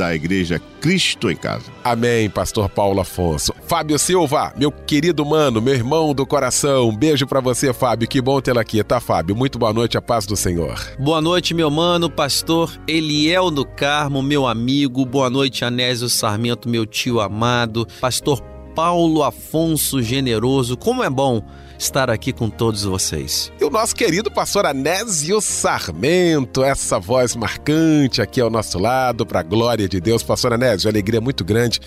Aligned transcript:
da 0.00 0.14
Igreja 0.14 0.58
Cristo 0.80 1.30
em 1.30 1.36
Casa. 1.36 1.70
Amém, 1.84 2.30
Pastor 2.30 2.70
Paulo 2.70 3.02
Afonso. 3.02 3.52
Fábio 3.66 3.98
Silva, 3.98 4.50
meu 4.56 4.72
querido 4.72 5.26
mano, 5.26 5.60
meu 5.60 5.74
irmão 5.74 6.14
do 6.14 6.24
coração, 6.24 6.88
um 6.88 6.96
beijo 6.96 7.26
para 7.26 7.38
você, 7.38 7.70
Fábio. 7.74 8.08
Que 8.08 8.18
bom 8.18 8.40
tê-lo 8.40 8.58
aqui, 8.58 8.82
tá, 8.82 8.98
Fábio? 8.98 9.36
Muito 9.36 9.58
boa 9.58 9.74
noite, 9.74 9.98
a 9.98 10.02
paz 10.02 10.24
do 10.24 10.36
Senhor. 10.36 10.80
Boa 10.98 11.20
noite, 11.20 11.52
meu 11.52 11.70
mano, 11.70 12.08
Pastor 12.08 12.72
Eliel 12.88 13.50
do 13.50 13.66
Carmo, 13.66 14.22
meu 14.22 14.46
amigo. 14.46 15.04
Boa 15.04 15.28
noite, 15.28 15.66
Anésio 15.66 16.08
Sarmento, 16.08 16.66
meu 16.66 16.86
tio 16.86 17.20
amado. 17.20 17.86
Pastor 18.00 18.40
Paulo 18.74 19.22
Afonso 19.22 20.02
Generoso. 20.02 20.76
Como 20.76 21.02
é 21.02 21.10
bom 21.10 21.42
estar 21.78 22.10
aqui 22.10 22.32
com 22.32 22.50
todos 22.50 22.84
vocês. 22.84 23.50
E 23.60 23.64
o 23.64 23.70
nosso 23.70 23.94
querido 23.94 24.30
pastor 24.30 24.66
Anésio 24.66 25.40
Sarmento, 25.40 26.62
essa 26.62 26.98
voz 26.98 27.34
marcante 27.34 28.20
aqui 28.20 28.40
ao 28.40 28.50
nosso 28.50 28.78
lado, 28.78 29.24
para 29.24 29.40
a 29.40 29.42
glória 29.42 29.88
de 29.88 30.00
Deus. 30.00 30.22
Pastor 30.22 30.52
Anésio, 30.52 30.88
alegria 30.90 31.20
muito 31.20 31.44
grande 31.44 31.80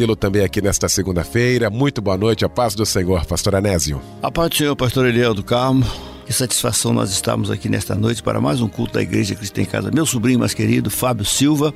tê-lo 0.00 0.16
também 0.16 0.42
aqui 0.42 0.62
nesta 0.62 0.88
segunda-feira. 0.88 1.68
Muito 1.68 2.00
boa 2.00 2.16
noite, 2.16 2.42
a 2.42 2.48
paz 2.48 2.74
do 2.74 2.86
Senhor, 2.86 3.26
pastor 3.26 3.54
Anésio. 3.54 4.00
A 4.22 4.30
paz 4.30 4.48
do 4.48 4.56
Senhor, 4.56 4.74
pastor 4.74 5.06
Eliel 5.06 5.34
do 5.34 5.44
Carmo. 5.44 5.84
Que 6.24 6.32
satisfação 6.32 6.92
nós 6.92 7.10
estamos 7.10 7.50
aqui 7.50 7.68
nesta 7.68 7.94
noite 7.94 8.22
para 8.22 8.40
mais 8.40 8.62
um 8.62 8.68
culto 8.68 8.94
da 8.94 9.02
Igreja 9.02 9.34
Cristã 9.34 9.60
em 9.60 9.66
Casa. 9.66 9.90
Meu 9.92 10.06
sobrinho 10.06 10.38
mais 10.38 10.54
querido, 10.54 10.88
Fábio 10.88 11.26
Silva. 11.26 11.74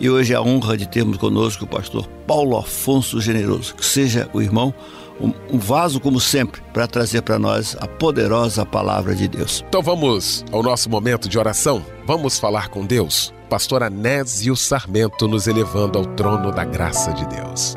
E 0.00 0.08
hoje 0.08 0.32
é 0.32 0.36
a 0.36 0.40
honra 0.40 0.78
de 0.78 0.88
termos 0.88 1.18
conosco 1.18 1.66
o 1.66 1.68
pastor 1.68 2.08
Paulo 2.26 2.56
Afonso 2.56 3.20
Generoso. 3.20 3.74
Que 3.74 3.84
seja 3.84 4.30
o 4.32 4.40
irmão 4.40 4.72
um, 5.20 5.58
vaso, 5.58 6.00
como 6.00 6.18
sempre, 6.18 6.62
para 6.72 6.86
trazer 6.86 7.20
para 7.20 7.38
nós 7.38 7.76
a 7.78 7.86
poderosa 7.86 8.64
palavra 8.64 9.14
de 9.14 9.28
Deus. 9.28 9.62
Então 9.68 9.82
vamos 9.82 10.42
ao 10.50 10.62
nosso 10.62 10.88
momento 10.88 11.28
de 11.28 11.38
oração. 11.38 11.84
Vamos 12.06 12.38
falar 12.38 12.68
com 12.68 12.86
Deus. 12.86 13.34
Pastor 13.50 13.82
Anésio 13.82 14.56
Sarmento 14.56 15.28
nos 15.28 15.46
elevando 15.46 15.98
ao 15.98 16.06
trono 16.06 16.50
da 16.50 16.64
graça 16.64 17.12
de 17.12 17.26
Deus. 17.26 17.74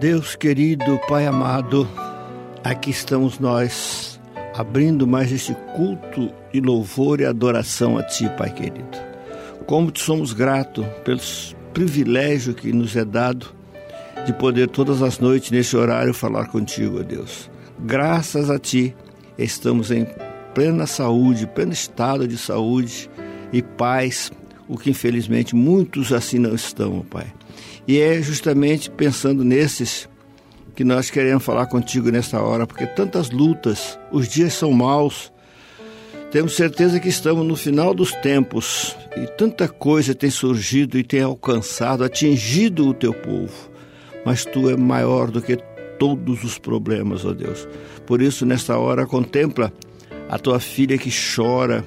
Deus 0.00 0.34
querido, 0.34 0.98
Pai 1.06 1.26
amado, 1.26 1.86
aqui 2.64 2.88
estamos 2.88 3.38
nós 3.38 4.18
abrindo 4.54 5.06
mais 5.06 5.30
este 5.30 5.54
culto 5.76 6.32
de 6.52 6.60
louvor 6.60 7.20
e 7.20 7.24
adoração 7.24 7.98
a 7.98 8.02
Ti, 8.02 8.30
Pai 8.36 8.52
querido. 8.52 8.98
Como 9.66 9.90
te 9.90 10.02
somos 10.02 10.32
gratos 10.32 10.86
pelo 11.04 11.20
privilégio 11.72 12.54
que 12.54 12.72
nos 12.72 12.96
é 12.96 13.04
dado 13.04 13.46
de 14.26 14.32
poder 14.32 14.68
todas 14.68 15.02
as 15.02 15.18
noites 15.18 15.50
nesse 15.50 15.76
horário 15.76 16.12
falar 16.12 16.46
contigo, 16.46 17.00
ó 17.00 17.02
Deus. 17.02 17.50
Graças 17.80 18.50
a 18.50 18.58
Ti 18.58 18.94
estamos 19.36 19.90
em 19.90 20.06
plena 20.54 20.86
saúde, 20.86 21.46
pleno 21.46 21.72
estado 21.72 22.26
de 22.26 22.36
saúde 22.36 23.08
e 23.52 23.62
paz, 23.62 24.32
o 24.66 24.76
que 24.76 24.90
infelizmente 24.90 25.54
muitos 25.54 26.12
assim 26.12 26.38
não 26.38 26.54
estão, 26.54 27.00
Pai. 27.08 27.26
E 27.86 27.98
é 28.00 28.20
justamente 28.20 28.90
pensando 28.90 29.44
nesses 29.44 30.08
que 30.74 30.84
nós 30.84 31.10
queremos 31.10 31.44
falar 31.44 31.66
contigo 31.66 32.10
nesta 32.10 32.40
hora, 32.40 32.66
porque 32.66 32.86
tantas 32.86 33.30
lutas, 33.30 33.98
os 34.12 34.28
dias 34.28 34.52
são 34.52 34.70
maus. 34.72 35.32
Temos 36.30 36.54
certeza 36.54 37.00
que 37.00 37.08
estamos 37.08 37.46
no 37.46 37.56
final 37.56 37.94
dos 37.94 38.12
tempos 38.12 38.96
e 39.16 39.26
tanta 39.36 39.66
coisa 39.66 40.14
tem 40.14 40.30
surgido 40.30 40.98
e 40.98 41.02
tem 41.02 41.22
alcançado, 41.22 42.04
atingido 42.04 42.88
o 42.88 42.94
teu 42.94 43.14
povo 43.14 43.68
mas 44.28 44.44
tu 44.44 44.68
é 44.68 44.76
maior 44.76 45.30
do 45.30 45.40
que 45.40 45.56
todos 45.98 46.44
os 46.44 46.58
problemas, 46.58 47.24
ó 47.24 47.32
Deus. 47.32 47.66
Por 48.06 48.20
isso, 48.20 48.44
nesta 48.44 48.76
hora, 48.78 49.06
contempla 49.06 49.72
a 50.28 50.38
tua 50.38 50.60
filha 50.60 50.98
que 50.98 51.10
chora, 51.10 51.82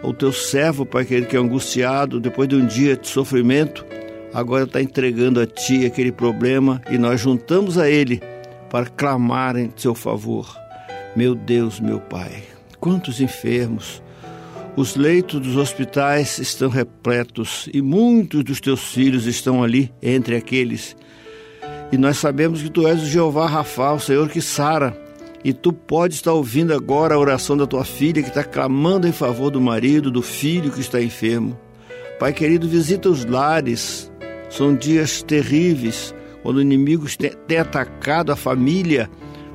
o 0.00 0.12
teu 0.12 0.32
servo, 0.32 0.86
Pai 0.86 1.04
querido, 1.04 1.26
que 1.26 1.36
é 1.36 1.40
angustiado 1.40 2.20
depois 2.20 2.48
de 2.48 2.54
um 2.54 2.64
dia 2.64 2.96
de 2.96 3.08
sofrimento, 3.08 3.84
agora 4.32 4.64
está 4.64 4.80
entregando 4.80 5.40
a 5.40 5.46
ti 5.46 5.84
aquele 5.84 6.12
problema 6.12 6.80
e 6.88 6.96
nós 6.96 7.20
juntamos 7.20 7.76
a 7.76 7.90
ele 7.90 8.22
para 8.70 8.86
clamar 8.86 9.56
em 9.56 9.72
seu 9.76 9.96
favor. 9.96 10.56
Meu 11.16 11.34
Deus, 11.34 11.80
meu 11.80 11.98
Pai, 12.00 12.42
quantos 12.84 13.18
enfermos! 13.18 14.02
Os 14.76 14.94
leitos 14.94 15.40
dos 15.40 15.56
hospitais 15.56 16.38
estão 16.38 16.68
repletos 16.68 17.66
e 17.72 17.80
muitos 17.80 18.44
dos 18.44 18.60
teus 18.60 18.92
filhos 18.92 19.24
estão 19.24 19.62
ali 19.62 19.90
entre 20.02 20.36
aqueles 20.36 20.94
e 21.90 21.96
nós 21.96 22.18
sabemos 22.18 22.60
que 22.60 22.68
tu 22.68 22.86
és 22.86 23.02
o 23.02 23.06
Jeová 23.06 23.46
Rafa, 23.46 23.92
o 23.92 24.00
Senhor 24.00 24.28
que 24.28 24.42
sara. 24.42 24.94
E 25.44 25.52
tu 25.52 25.72
pode 25.72 26.14
estar 26.14 26.32
ouvindo 26.32 26.74
agora 26.74 27.14
a 27.14 27.18
oração 27.18 27.56
da 27.56 27.66
tua 27.66 27.84
filha 27.84 28.22
que 28.22 28.28
está 28.28 28.42
clamando 28.42 29.06
em 29.06 29.12
favor 29.12 29.50
do 29.50 29.60
marido, 29.60 30.10
do 30.10 30.20
filho 30.20 30.70
que 30.70 30.80
está 30.80 31.00
enfermo. 31.00 31.58
Pai 32.18 32.32
querido, 32.32 32.68
visita 32.68 33.08
os 33.08 33.24
lares. 33.24 34.10
São 34.50 34.74
dias 34.74 35.22
terríveis 35.22 36.14
quando 36.42 36.56
o 36.56 36.62
inimigo 36.62 37.06
tem 37.46 37.58
atacado 37.58 38.32
a 38.32 38.36
família, 38.36 39.08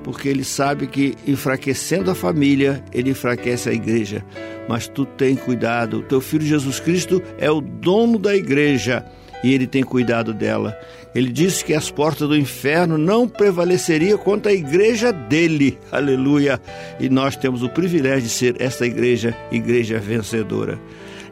porque 0.03 0.27
ele 0.27 0.43
sabe 0.43 0.87
que 0.87 1.15
enfraquecendo 1.27 2.09
a 2.09 2.15
família, 2.15 2.83
ele 2.93 3.11
enfraquece 3.11 3.69
a 3.69 3.73
igreja. 3.73 4.23
Mas 4.67 4.87
tu 4.87 5.05
tem 5.05 5.35
cuidado. 5.35 6.03
Teu 6.03 6.21
filho 6.21 6.45
Jesus 6.45 6.79
Cristo 6.79 7.21
é 7.37 7.49
o 7.49 7.61
dono 7.61 8.17
da 8.17 8.35
igreja 8.35 9.05
e 9.43 9.53
ele 9.53 9.67
tem 9.67 9.83
cuidado 9.83 10.33
dela. 10.33 10.77
Ele 11.13 11.31
disse 11.31 11.65
que 11.65 11.73
as 11.73 11.89
portas 11.89 12.27
do 12.27 12.38
inferno 12.38 12.97
não 12.97 13.27
prevaleceriam 13.27 14.17
contra 14.17 14.51
a 14.51 14.55
igreja 14.55 15.11
dele. 15.11 15.77
Aleluia! 15.91 16.61
E 16.99 17.09
nós 17.09 17.35
temos 17.35 17.63
o 17.63 17.69
privilégio 17.69 18.24
de 18.24 18.29
ser 18.29 18.56
esta 18.59 18.85
igreja, 18.85 19.35
igreja 19.51 19.97
vencedora. 19.97 20.79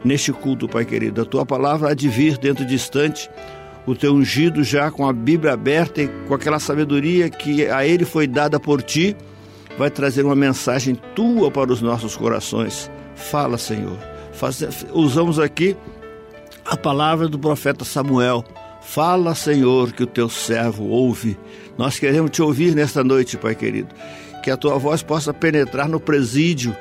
Neste 0.04 0.32
culto, 0.32 0.68
Pai 0.68 0.84
querido, 0.84 1.22
a 1.22 1.24
tua 1.24 1.44
palavra 1.44 1.90
há 1.90 1.94
de 1.94 2.08
vir 2.08 2.38
dentro 2.38 2.64
de 2.64 2.74
instante, 2.74 3.28
o 3.90 3.96
teu 3.96 4.12
ungido 4.12 4.62
já 4.62 4.90
com 4.90 5.08
a 5.08 5.12
Bíblia 5.12 5.54
aberta 5.54 6.02
e 6.02 6.08
com 6.26 6.34
aquela 6.34 6.58
sabedoria 6.58 7.30
que 7.30 7.66
a 7.66 7.86
ele 7.86 8.04
foi 8.04 8.26
dada 8.26 8.60
por 8.60 8.82
ti, 8.82 9.16
vai 9.78 9.90
trazer 9.90 10.24
uma 10.24 10.36
mensagem 10.36 10.94
tua 11.14 11.50
para 11.50 11.72
os 11.72 11.80
nossos 11.80 12.14
corações. 12.14 12.90
Fala, 13.14 13.56
Senhor. 13.56 13.96
Faz, 14.32 14.62
usamos 14.92 15.38
aqui 15.38 15.76
a 16.66 16.76
palavra 16.76 17.28
do 17.28 17.38
profeta 17.38 17.84
Samuel. 17.84 18.44
Fala, 18.82 19.34
Senhor, 19.34 19.92
que 19.92 20.02
o 20.02 20.06
teu 20.06 20.28
servo 20.28 20.84
ouve. 20.84 21.38
Nós 21.78 21.98
queremos 21.98 22.30
te 22.30 22.42
ouvir 22.42 22.74
nesta 22.74 23.02
noite, 23.02 23.38
Pai 23.38 23.54
querido. 23.54 23.88
Que 24.42 24.50
a 24.50 24.56
tua 24.56 24.78
voz 24.78 25.02
possa 25.02 25.32
penetrar 25.32 25.88
no 25.88 25.98
presídio, 25.98 26.76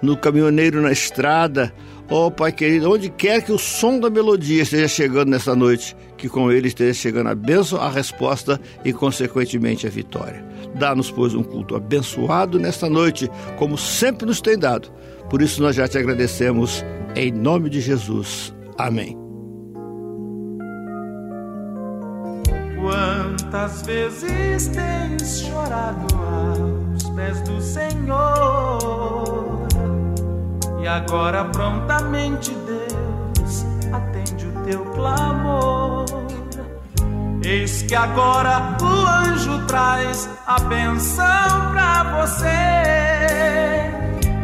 no 0.00 0.16
caminhoneiro 0.16 0.80
na 0.80 0.92
estrada. 0.92 1.72
Oh, 2.08 2.30
Pai 2.30 2.52
querido, 2.52 2.90
onde 2.90 3.08
quer 3.08 3.42
que 3.42 3.52
o 3.52 3.58
som 3.58 3.98
da 3.98 4.10
melodia 4.10 4.62
esteja 4.62 4.88
chegando 4.88 5.30
nesta 5.30 5.56
noite, 5.56 5.96
que 6.22 6.28
com 6.28 6.52
ele 6.52 6.68
esteja 6.68 6.94
chegando 6.94 7.30
a 7.30 7.34
bênção, 7.34 7.80
a 7.80 7.88
resposta 7.88 8.60
e, 8.84 8.92
consequentemente, 8.92 9.88
a 9.88 9.90
vitória. 9.90 10.44
Dá-nos, 10.76 11.10
pois, 11.10 11.34
um 11.34 11.42
culto 11.42 11.74
abençoado 11.74 12.60
nesta 12.60 12.88
noite, 12.88 13.28
como 13.58 13.76
sempre 13.76 14.24
nos 14.24 14.40
tem 14.40 14.56
dado. 14.56 14.88
Por 15.28 15.42
isso, 15.42 15.60
nós 15.60 15.74
já 15.74 15.88
te 15.88 15.98
agradecemos, 15.98 16.84
em 17.16 17.32
nome 17.32 17.68
de 17.68 17.80
Jesus. 17.80 18.54
Amém. 18.78 19.18
Quantas 22.80 23.82
vezes 23.82 24.68
tens 24.68 25.40
chorado 25.40 26.06
aos 26.14 27.02
pés 27.16 27.40
do 27.40 27.60
Senhor? 27.60 28.78
E 30.80 30.86
agora 30.86 31.46
prontamente 31.46 32.52
Deus 32.64 33.66
atende 33.92 34.46
o 34.46 34.52
teu 34.62 34.84
clamor. 34.92 35.81
Eis 37.44 37.82
que 37.82 37.94
agora 37.94 38.76
o 38.80 38.86
anjo 38.86 39.66
traz 39.66 40.30
a 40.46 40.58
benção 40.60 41.72
pra 41.72 42.20
você. 42.20 42.48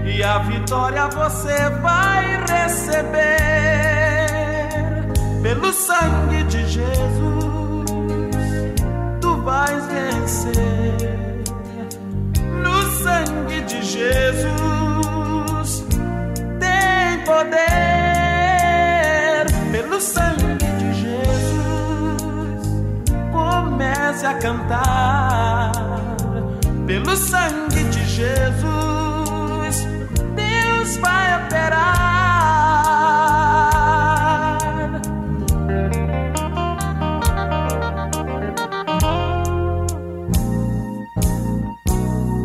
E 0.05 0.23
a 0.23 0.39
vitória 0.39 1.09
você 1.09 1.71
vai 1.81 2.45
receber 2.47 3.09
pelo 5.43 5.73
sangue 5.73 6.45
de 6.45 6.67
Jesus 6.67 7.09
vais 9.49 9.87
vencer. 9.87 10.55
No 12.63 12.83
sangue 13.03 13.63
de 13.63 13.83
Jesus 13.83 15.85
tem 16.61 17.25
poder. 17.25 17.98
Comece 24.19 24.27
a 24.27 24.35
cantar. 24.35 25.73
Pelo 26.87 27.17
sangue 27.17 27.85
de 27.85 28.05
Jesus, 28.07 29.87
Deus 30.35 30.97
vai 30.99 31.45
operar. 31.45 31.79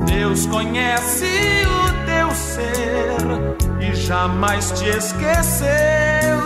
Deus 0.06 0.46
conhece 0.48 1.26
o 1.66 2.06
teu 2.06 2.32
ser 2.32 3.18
e 3.80 3.96
jamais 3.96 4.72
te 4.72 4.90
esqueceu. 4.90 6.44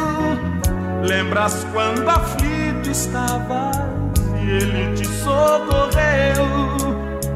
Lembras 1.02 1.66
quando 1.74 2.08
aflito 2.10 2.90
estavas 2.90 3.77
e 3.77 3.77
ele 4.50 4.96
te 4.96 5.06
socorreu. 5.06 6.46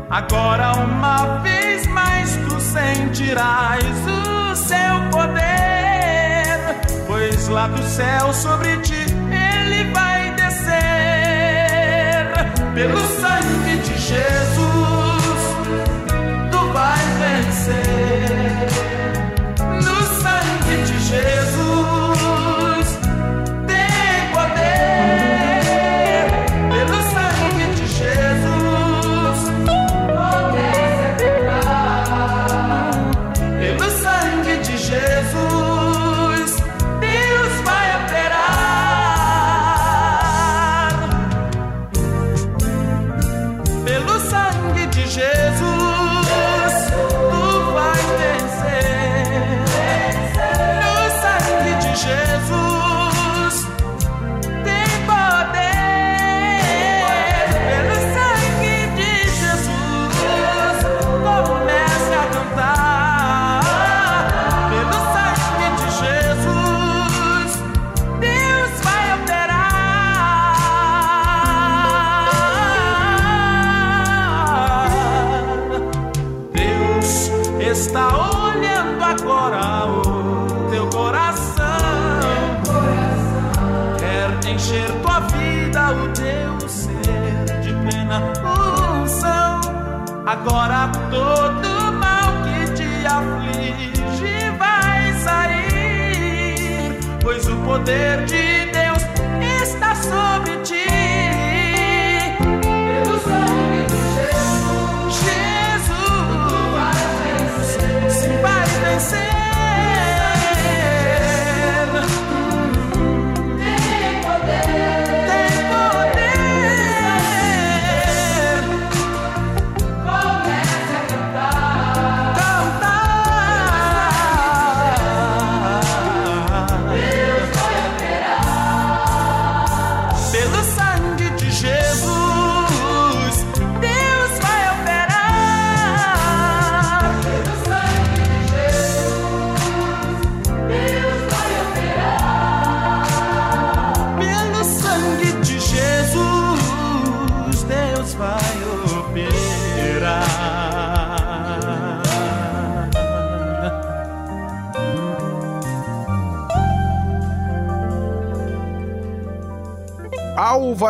Agora, 0.09 0.73
uma 0.73 1.39
vez 1.39 1.87
mais, 1.87 2.35
tu 2.47 2.59
sentirás 2.59 3.83
o 4.07 4.55
seu 4.55 5.09
poder, 5.11 6.57
pois 7.07 7.47
lá 7.47 7.67
do 7.67 7.83
céu 7.83 8.33
sobre 8.33 8.77
ti 8.79 9.05
ele 9.31 9.91
vai 9.91 10.33
descer 10.35 10.71
pelo 12.73 12.99
sangue 12.99 13.77
de 13.77 13.97
Jesus 13.97 15.11
vai 16.73 16.99
vencer. 17.19 18.30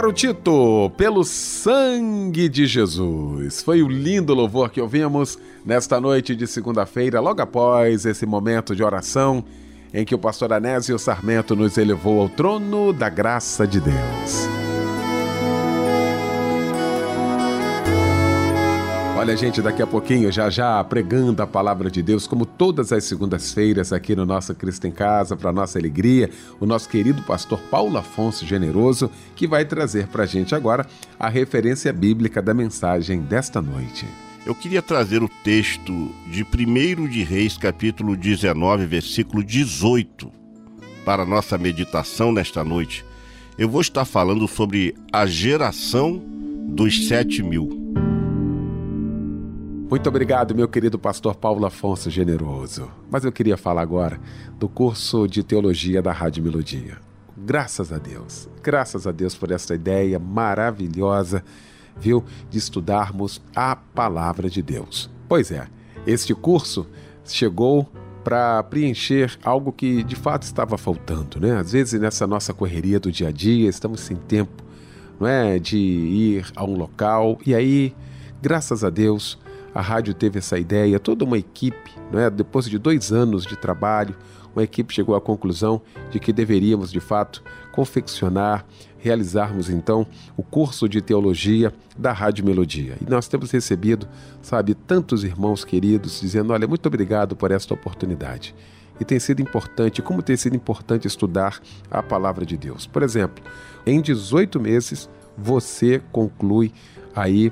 Álvaro 0.01 0.13
Tito, 0.13 0.91
pelo 0.97 1.23
sangue 1.23 2.49
de 2.49 2.65
Jesus. 2.65 3.61
Foi 3.61 3.83
o 3.83 3.87
lindo 3.87 4.33
louvor 4.33 4.71
que 4.71 4.81
ouvimos 4.81 5.37
nesta 5.63 6.01
noite 6.01 6.35
de 6.35 6.47
segunda-feira, 6.47 7.19
logo 7.19 7.39
após 7.39 8.03
esse 8.03 8.25
momento 8.25 8.75
de 8.75 8.83
oração 8.83 9.45
em 9.93 10.03
que 10.03 10.15
o 10.15 10.17
pastor 10.17 10.53
Anésio 10.53 10.97
Sarmento 10.97 11.55
nos 11.55 11.77
elevou 11.77 12.19
ao 12.19 12.29
trono 12.29 12.91
da 12.91 13.09
graça 13.09 13.67
de 13.67 13.79
Deus. 13.79 14.50
Olha, 19.21 19.37
gente, 19.37 19.61
daqui 19.61 19.83
a 19.83 19.85
pouquinho, 19.85 20.31
já 20.31 20.49
já 20.49 20.83
pregando 20.83 21.43
a 21.43 21.45
palavra 21.45 21.91
de 21.91 22.01
Deus, 22.01 22.25
como 22.25 22.43
todas 22.43 22.91
as 22.91 23.03
segundas-feiras 23.03 23.93
aqui 23.93 24.15
no 24.15 24.25
nosso 24.25 24.55
Cristo 24.55 24.87
em 24.87 24.91
Casa, 24.91 25.37
para 25.37 25.53
nossa 25.53 25.77
alegria, 25.77 26.31
o 26.59 26.65
nosso 26.65 26.89
querido 26.89 27.21
pastor 27.21 27.59
Paulo 27.69 27.99
Afonso 27.99 28.47
Generoso, 28.47 29.11
que 29.35 29.45
vai 29.47 29.63
trazer 29.63 30.07
para 30.07 30.23
a 30.23 30.25
gente 30.25 30.55
agora 30.55 30.87
a 31.19 31.29
referência 31.29 31.93
bíblica 31.93 32.41
da 32.41 32.51
mensagem 32.51 33.21
desta 33.21 33.61
noite. 33.61 34.07
Eu 34.43 34.55
queria 34.55 34.81
trazer 34.81 35.21
o 35.21 35.29
texto 35.43 36.09
de 36.25 36.43
1 36.43 37.07
de 37.07 37.23
Reis, 37.23 37.55
capítulo 37.55 38.17
19, 38.17 38.87
versículo 38.87 39.43
18, 39.43 40.31
para 41.05 41.27
nossa 41.27 41.59
meditação 41.59 42.31
nesta 42.31 42.63
noite. 42.63 43.05
Eu 43.55 43.69
vou 43.69 43.81
estar 43.81 44.03
falando 44.03 44.47
sobre 44.47 44.95
a 45.13 45.27
geração 45.27 46.19
dos 46.69 47.07
sete 47.07 47.43
mil. 47.43 48.10
Muito 49.91 50.07
obrigado, 50.07 50.55
meu 50.55 50.69
querido 50.69 50.97
pastor 50.97 51.35
Paulo 51.35 51.65
Afonso 51.65 52.09
Generoso. 52.09 52.89
Mas 53.09 53.25
eu 53.25 53.31
queria 53.31 53.57
falar 53.57 53.81
agora 53.81 54.17
do 54.57 54.69
curso 54.69 55.27
de 55.27 55.43
teologia 55.43 56.01
da 56.01 56.13
Rádio 56.13 56.41
Melodia. 56.41 56.97
Graças 57.35 57.91
a 57.91 57.97
Deus, 57.97 58.47
graças 58.63 59.05
a 59.05 59.11
Deus 59.11 59.35
por 59.35 59.51
essa 59.51 59.75
ideia 59.75 60.17
maravilhosa 60.17 61.43
viu, 61.97 62.23
de 62.49 62.57
estudarmos 62.57 63.41
a 63.53 63.75
palavra 63.75 64.49
de 64.49 64.61
Deus. 64.61 65.11
Pois 65.27 65.51
é, 65.51 65.67
este 66.07 66.33
curso 66.33 66.87
chegou 67.25 67.85
para 68.23 68.63
preencher 68.63 69.37
algo 69.43 69.73
que 69.73 70.03
de 70.03 70.15
fato 70.15 70.43
estava 70.43 70.77
faltando, 70.77 71.37
né? 71.37 71.57
Às 71.57 71.73
vezes 71.73 71.99
nessa 71.99 72.25
nossa 72.25 72.53
correria 72.53 72.97
do 72.97 73.11
dia 73.11 73.27
a 73.27 73.31
dia, 73.31 73.67
estamos 73.67 73.99
sem 73.99 74.15
tempo, 74.15 74.63
não 75.19 75.27
é, 75.27 75.59
de 75.59 75.77
ir 75.77 76.45
a 76.55 76.63
um 76.63 76.77
local 76.77 77.37
e 77.45 77.53
aí, 77.53 77.93
graças 78.41 78.85
a 78.85 78.89
Deus, 78.89 79.37
a 79.73 79.81
rádio 79.81 80.13
teve 80.13 80.39
essa 80.39 80.57
ideia, 80.57 80.99
toda 80.99 81.23
uma 81.23 81.37
equipe, 81.37 81.91
não 82.11 82.19
é? 82.19 82.29
Depois 82.29 82.65
de 82.65 82.77
dois 82.77 83.11
anos 83.11 83.45
de 83.45 83.55
trabalho, 83.55 84.15
uma 84.53 84.63
equipe 84.63 84.93
chegou 84.93 85.15
à 85.15 85.21
conclusão 85.21 85.81
de 86.09 86.19
que 86.19 86.33
deveríamos 86.33 86.91
de 86.91 86.99
fato 86.99 87.41
confeccionar, 87.71 88.65
realizarmos 88.97 89.69
então 89.69 90.05
o 90.35 90.43
curso 90.43 90.89
de 90.89 91.01
teologia 91.01 91.73
da 91.97 92.11
Rádio 92.11 92.45
Melodia. 92.45 92.97
E 93.01 93.09
nós 93.09 93.27
temos 93.27 93.49
recebido, 93.51 94.07
sabe, 94.41 94.75
tantos 94.75 95.23
irmãos 95.23 95.63
queridos 95.63 96.19
dizendo: 96.19 96.51
olha, 96.51 96.67
muito 96.67 96.85
obrigado 96.85 97.35
por 97.35 97.51
esta 97.51 97.73
oportunidade. 97.73 98.53
E 98.99 99.05
tem 99.05 99.19
sido 99.19 99.41
importante, 99.41 100.01
como 100.01 100.21
tem 100.21 100.37
sido 100.37 100.55
importante 100.55 101.07
estudar 101.07 101.59
a 101.89 102.03
palavra 102.03 102.45
de 102.45 102.55
Deus. 102.55 102.85
Por 102.85 103.01
exemplo, 103.01 103.43
em 103.85 103.99
18 104.01 104.59
meses 104.59 105.09
você 105.35 106.01
conclui 106.11 106.71
aí 107.15 107.51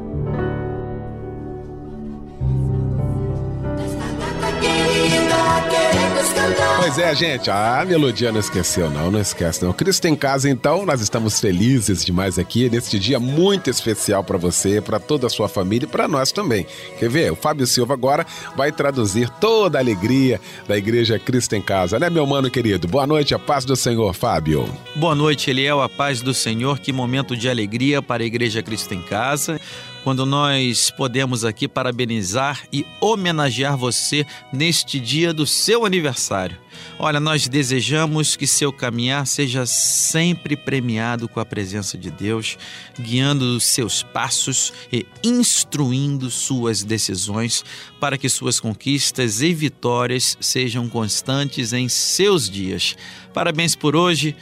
Pois 6.81 6.97
é, 6.97 7.13
gente, 7.13 7.47
a 7.47 7.85
melodia 7.87 8.31
não 8.31 8.39
esqueceu, 8.39 8.89
não, 8.89 9.11
não 9.11 9.21
esquece, 9.21 9.63
não. 9.63 9.71
Cristo 9.71 10.07
em 10.07 10.15
casa, 10.15 10.49
então, 10.49 10.83
nós 10.83 10.99
estamos 10.99 11.39
felizes 11.39 12.03
demais 12.03 12.39
aqui 12.39 12.71
neste 12.71 12.97
dia 12.97 13.19
muito 13.19 13.69
especial 13.69 14.23
para 14.23 14.35
você, 14.35 14.81
para 14.81 14.99
toda 14.99 15.27
a 15.27 15.29
sua 15.29 15.47
família 15.47 15.85
e 15.85 15.87
para 15.87 16.07
nós 16.07 16.31
também. 16.31 16.65
Quer 16.97 17.07
ver? 17.07 17.31
O 17.31 17.35
Fábio 17.35 17.67
Silva 17.67 17.93
agora 17.93 18.25
vai 18.57 18.71
traduzir 18.71 19.29
toda 19.29 19.77
a 19.77 19.81
alegria 19.81 20.41
da 20.67 20.75
Igreja 20.75 21.19
Cristo 21.19 21.55
em 21.55 21.61
Casa, 21.61 21.99
né, 21.99 22.09
meu 22.09 22.25
mano 22.25 22.49
querido? 22.49 22.87
Boa 22.87 23.05
noite, 23.05 23.35
a 23.35 23.39
paz 23.39 23.63
do 23.63 23.75
Senhor, 23.75 24.11
Fábio. 24.15 24.67
Boa 24.95 25.13
noite, 25.13 25.51
Eliel, 25.51 25.83
a 25.83 25.87
paz 25.87 26.19
do 26.19 26.33
Senhor. 26.33 26.79
Que 26.79 26.91
momento 26.91 27.37
de 27.37 27.47
alegria 27.47 28.01
para 28.01 28.23
a 28.23 28.25
Igreja 28.25 28.63
Cristo 28.63 28.91
em 28.95 29.03
Casa 29.03 29.61
quando 30.03 30.25
nós 30.25 30.89
podemos 30.89 31.45
aqui 31.45 31.67
parabenizar 31.67 32.63
e 32.71 32.85
homenagear 32.99 33.77
você 33.77 34.25
neste 34.51 34.99
dia 34.99 35.33
do 35.33 35.45
seu 35.45 35.85
aniversário. 35.85 36.57
Olha, 36.97 37.19
nós 37.19 37.47
desejamos 37.47 38.35
que 38.35 38.47
seu 38.47 38.71
caminhar 38.71 39.25
seja 39.27 39.65
sempre 39.65 40.55
premiado 40.55 41.27
com 41.27 41.39
a 41.39 41.45
presença 41.45 41.97
de 41.97 42.09
Deus, 42.09 42.57
guiando 42.99 43.57
os 43.57 43.65
seus 43.65 44.03
passos 44.03 44.73
e 44.91 45.05
instruindo 45.23 46.29
suas 46.29 46.83
decisões, 46.83 47.63
para 47.99 48.17
que 48.17 48.29
suas 48.29 48.59
conquistas 48.59 49.41
e 49.41 49.53
vitórias 49.53 50.37
sejam 50.39 50.87
constantes 50.89 51.73
em 51.73 51.87
seus 51.89 52.49
dias. 52.49 52.95
Parabéns 53.33 53.75
por 53.75 53.95
hoje 53.95 54.35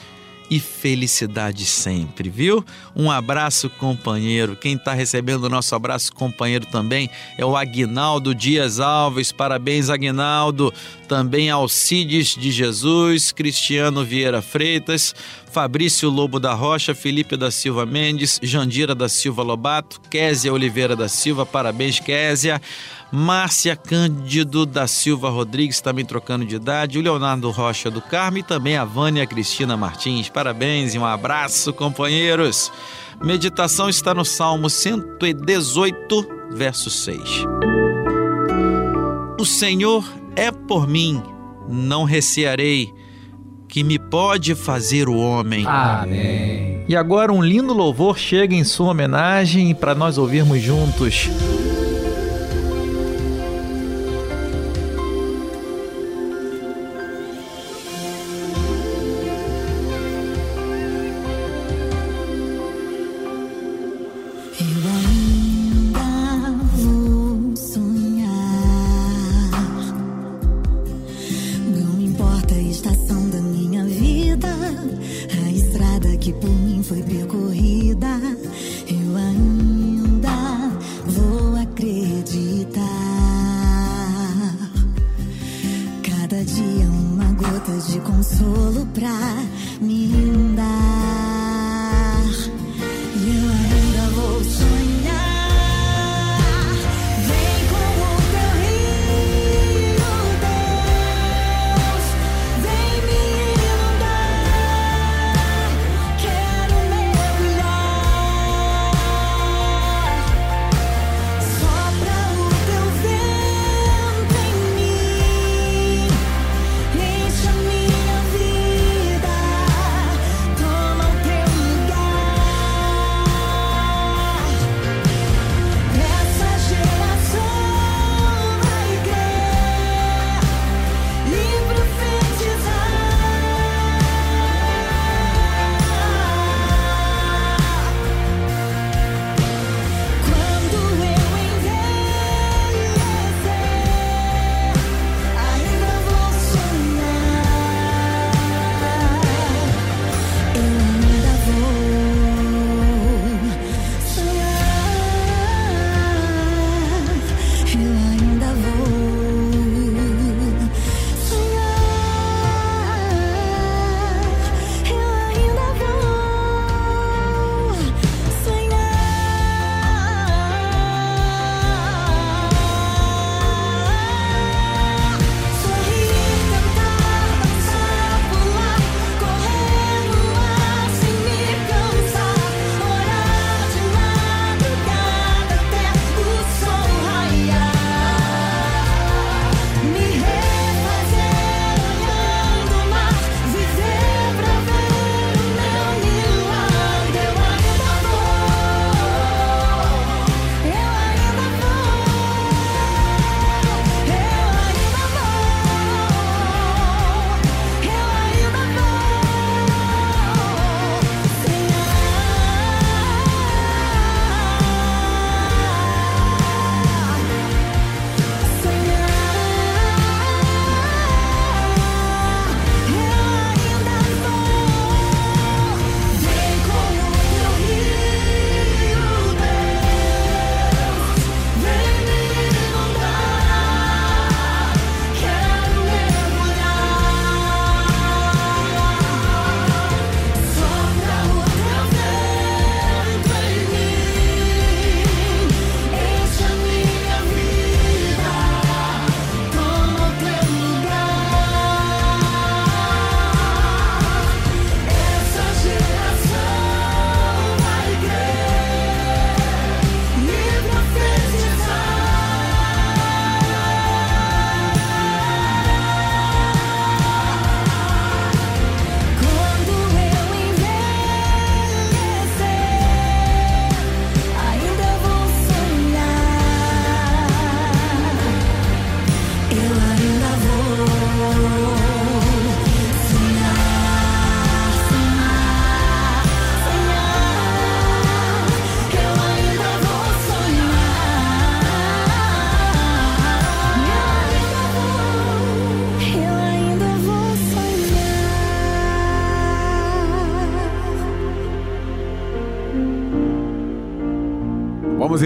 e 0.49 0.59
felicidade 0.59 1.65
sempre, 1.65 2.29
viu? 2.29 2.65
Um 2.95 3.11
abraço, 3.11 3.69
companheiro. 3.69 4.55
Quem 4.55 4.75
está 4.75 4.93
recebendo 4.93 5.43
o 5.43 5.49
nosso 5.49 5.75
abraço, 5.75 6.13
companheiro, 6.13 6.65
também 6.65 7.09
é 7.37 7.45
o 7.45 7.55
Aguinaldo 7.55 8.33
Dias 8.33 8.79
Alves. 8.79 9.31
Parabéns, 9.31 9.89
Aguinaldo. 9.89 10.73
Também 11.09 11.49
Alcides 11.49 12.35
de 12.35 12.51
Jesus, 12.51 13.31
Cristiano 13.31 14.05
Vieira 14.05 14.43
Freitas, 14.43 15.15
Fabrício 15.51 16.07
Lobo 16.07 16.39
da 16.39 16.53
Rocha, 16.53 16.93
Felipe 16.93 17.35
da 17.35 17.49
Silva 17.49 17.83
Mendes, 17.83 18.39
Jandira 18.43 18.93
da 18.93 19.09
Silva 19.09 19.41
Lobato, 19.41 19.99
Késia 20.07 20.53
Oliveira 20.53 20.95
da 20.95 21.07
Silva. 21.09 21.47
Parabéns, 21.47 21.99
Késia. 21.99 22.61
Márcia 23.11 23.75
Cândido 23.75 24.67
da 24.67 24.85
Silva 24.85 25.31
Rodrigues, 25.31 25.81
também 25.81 26.05
trocando 26.05 26.45
de 26.45 26.57
idade, 26.57 26.99
o 26.99 27.01
Leonardo 27.01 27.49
Rocha 27.49 27.89
do 27.89 28.03
Carmo 28.03 28.37
e 28.37 28.43
também 28.43 28.77
a 28.77 28.85
Vânia 28.85 29.25
Cristina 29.25 29.75
Martins. 29.75 30.29
Parabéns 30.29 30.93
e 30.93 30.99
um 30.99 31.05
abraço, 31.05 31.73
companheiros. 31.73 32.71
Meditação 33.19 33.89
está 33.89 34.13
no 34.13 34.23
Salmo 34.23 34.69
118, 34.69 36.27
verso 36.51 36.91
6. 36.91 37.19
O 39.39 39.45
Senhor 39.45 40.18
é 40.36 40.51
por 40.51 40.88
mim, 40.88 41.21
não 41.67 42.03
recearei. 42.03 42.93
Que 43.67 43.83
me 43.83 44.00
pode 44.00 44.55
fazer 44.55 45.07
o 45.07 45.15
homem. 45.15 45.63
Amém. 45.67 46.83
E 46.88 46.95
agora 46.95 47.31
um 47.31 47.43
lindo 47.43 47.71
louvor 47.71 48.17
chega 48.17 48.55
em 48.55 48.63
sua 48.63 48.89
homenagem 48.89 49.75
para 49.75 49.93
nós 49.93 50.17
ouvirmos 50.17 50.59
juntos. 50.59 51.29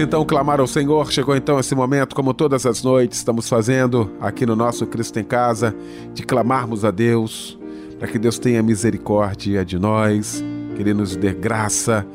Então 0.04 0.24
clamar 0.24 0.60
ao 0.60 0.66
Senhor. 0.66 1.10
Chegou 1.10 1.34
então 1.34 1.58
esse 1.58 1.74
momento, 1.74 2.14
como 2.14 2.32
todas 2.32 2.66
as 2.66 2.82
noites 2.82 3.18
estamos 3.18 3.48
fazendo 3.48 4.12
aqui 4.20 4.46
no 4.46 4.54
nosso 4.54 4.86
Cristo 4.86 5.18
em 5.18 5.24
Casa, 5.24 5.74
de 6.12 6.22
clamarmos 6.22 6.84
a 6.84 6.90
Deus, 6.90 7.58
para 7.98 8.06
que 8.06 8.18
Deus 8.18 8.38
tenha 8.38 8.62
misericórdia 8.62 9.64
de 9.64 9.78
nós, 9.78 10.44
que 10.76 10.82
Ele 10.82 10.94
nos 10.94 11.16
dê 11.16 11.32
graça. 11.32 12.06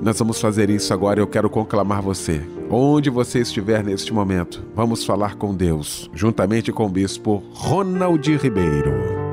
Nós 0.00 0.18
vamos 0.18 0.40
fazer 0.40 0.70
isso 0.70 0.92
agora. 0.92 1.20
Eu 1.20 1.26
quero 1.26 1.50
conclamar 1.50 2.00
você. 2.00 2.40
Onde 2.70 3.10
você 3.10 3.40
estiver 3.40 3.84
neste 3.84 4.12
momento, 4.12 4.62
vamos 4.74 5.04
falar 5.04 5.36
com 5.36 5.54
Deus, 5.54 6.10
juntamente 6.14 6.72
com 6.72 6.86
o 6.86 6.88
bispo 6.88 7.42
Ronald 7.52 8.26
Ribeiro. 8.36 9.23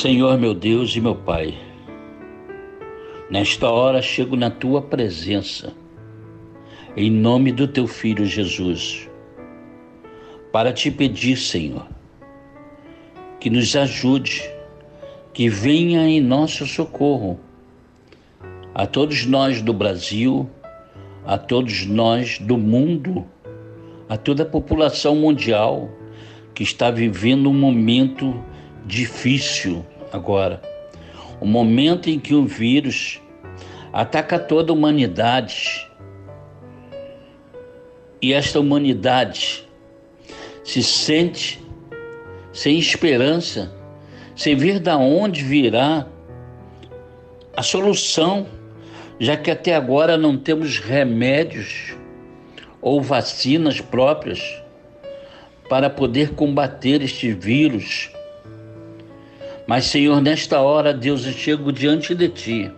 Senhor 0.00 0.38
meu 0.38 0.54
Deus 0.54 0.94
e 0.94 1.00
meu 1.00 1.16
Pai, 1.16 1.58
nesta 3.28 3.68
hora 3.68 4.00
chego 4.00 4.36
na 4.36 4.48
tua 4.48 4.80
presença, 4.80 5.74
em 6.96 7.10
nome 7.10 7.50
do 7.50 7.66
teu 7.66 7.88
filho 7.88 8.24
Jesus, 8.24 9.10
para 10.52 10.72
te 10.72 10.88
pedir, 10.88 11.36
Senhor, 11.36 11.84
que 13.40 13.50
nos 13.50 13.74
ajude, 13.74 14.48
que 15.34 15.48
venha 15.48 16.08
em 16.08 16.20
nosso 16.20 16.64
socorro 16.64 17.40
a 18.72 18.86
todos 18.86 19.26
nós 19.26 19.60
do 19.60 19.72
Brasil, 19.72 20.48
a 21.26 21.36
todos 21.36 21.84
nós 21.86 22.38
do 22.38 22.56
mundo, 22.56 23.26
a 24.08 24.16
toda 24.16 24.44
a 24.44 24.46
população 24.46 25.16
mundial 25.16 25.90
que 26.54 26.62
está 26.62 26.88
vivendo 26.88 27.50
um 27.50 27.58
momento 27.58 28.40
difícil 28.88 29.84
agora. 30.10 30.60
O 31.40 31.46
momento 31.46 32.08
em 32.08 32.18
que 32.18 32.34
o 32.34 32.46
vírus 32.46 33.20
ataca 33.92 34.38
toda 34.38 34.72
a 34.72 34.74
humanidade. 34.74 35.86
E 38.20 38.32
esta 38.32 38.58
humanidade 38.58 39.68
se 40.64 40.82
sente 40.82 41.64
sem 42.52 42.78
esperança, 42.78 43.72
sem 44.34 44.56
ver 44.56 44.80
da 44.80 44.96
onde 44.96 45.44
virá 45.44 46.08
a 47.56 47.62
solução, 47.62 48.48
já 49.20 49.36
que 49.36 49.50
até 49.50 49.76
agora 49.76 50.16
não 50.16 50.36
temos 50.36 50.78
remédios 50.78 51.94
ou 52.80 53.00
vacinas 53.00 53.80
próprias 53.80 54.40
para 55.68 55.90
poder 55.90 56.34
combater 56.34 57.02
este 57.02 57.32
vírus 57.32 58.10
mas, 59.68 59.84
Senhor, 59.84 60.22
nesta 60.22 60.62
hora, 60.62 60.94
Deus, 60.94 61.26
eu 61.26 61.32
chego 61.34 61.70
diante 61.70 62.14
de 62.14 62.26
Ti, 62.30 62.72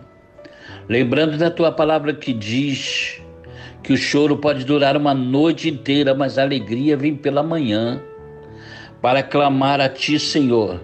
lembrando 0.89 1.37
da 1.37 1.49
Tua 1.49 1.71
palavra 1.71 2.13
que 2.13 2.33
diz 2.33 3.21
que 3.81 3.93
o 3.93 3.97
choro 3.97 4.35
pode 4.35 4.65
durar 4.65 4.97
uma 4.97 5.13
noite 5.13 5.69
inteira, 5.69 6.13
mas 6.13 6.37
a 6.37 6.41
alegria 6.41 6.97
vem 6.97 7.15
pela 7.15 7.41
manhã, 7.41 8.01
para 9.01 9.23
clamar 9.23 9.79
a 9.79 9.87
Ti, 9.87 10.19
Senhor. 10.19 10.81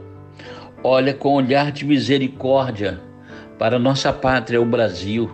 Olha 0.82 1.14
com 1.14 1.34
olhar 1.34 1.74
de 1.74 1.84
misericórdia 1.84 3.02
para 3.60 3.78
nossa 3.78 4.14
pátria, 4.14 4.62
o 4.62 4.66
Brasil, 4.66 5.30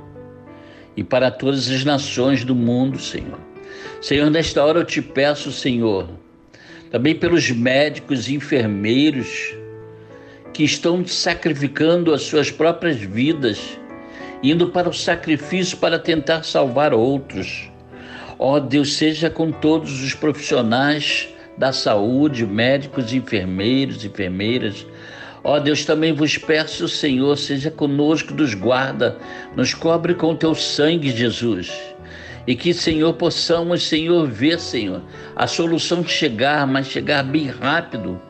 e 0.97 1.03
para 1.03 1.29
todas 1.29 1.69
as 1.69 1.85
nações 1.85 2.43
do 2.43 2.55
mundo, 2.55 2.97
Senhor. 2.97 3.39
Senhor, 4.01 4.27
nesta 4.31 4.65
hora 4.65 4.79
eu 4.79 4.85
te 4.85 5.03
peço, 5.03 5.51
Senhor, 5.51 6.09
também 6.89 7.13
pelos 7.13 7.51
médicos 7.51 8.27
e 8.27 8.33
enfermeiros, 8.33 9.53
que 10.53 10.63
estão 10.63 11.05
sacrificando 11.05 12.13
as 12.13 12.21
suas 12.21 12.51
próprias 12.51 12.97
vidas, 12.97 13.59
indo 14.43 14.67
para 14.69 14.87
o 14.87 14.93
sacrifício 14.93 15.77
para 15.77 15.97
tentar 15.97 16.43
salvar 16.43 16.93
outros. 16.93 17.71
Ó 18.37 18.55
oh, 18.55 18.59
Deus, 18.59 18.93
seja 18.93 19.29
com 19.29 19.51
todos 19.51 20.03
os 20.03 20.13
profissionais 20.13 21.27
da 21.57 21.71
saúde, 21.71 22.45
médicos, 22.45 23.13
enfermeiros, 23.13 24.05
enfermeiras. 24.05 24.85
Ó 25.43 25.55
oh, 25.55 25.59
Deus, 25.59 25.85
também 25.85 26.13
vos 26.13 26.37
peço, 26.37 26.87
Senhor, 26.87 27.35
seja 27.37 27.71
conosco, 27.71 28.33
nos 28.33 28.53
guarda, 28.53 29.17
nos 29.55 29.73
cobre 29.73 30.13
com 30.13 30.35
teu 30.35 30.53
sangue, 30.53 31.09
Jesus. 31.09 31.71
E 32.45 32.55
que, 32.55 32.73
Senhor, 32.73 33.13
possamos, 33.13 33.87
Senhor, 33.87 34.27
ver, 34.27 34.59
Senhor, 34.59 35.01
a 35.35 35.47
solução 35.47 36.05
chegar, 36.05 36.67
mas 36.67 36.87
chegar 36.87 37.23
bem 37.23 37.47
rápido 37.47 38.21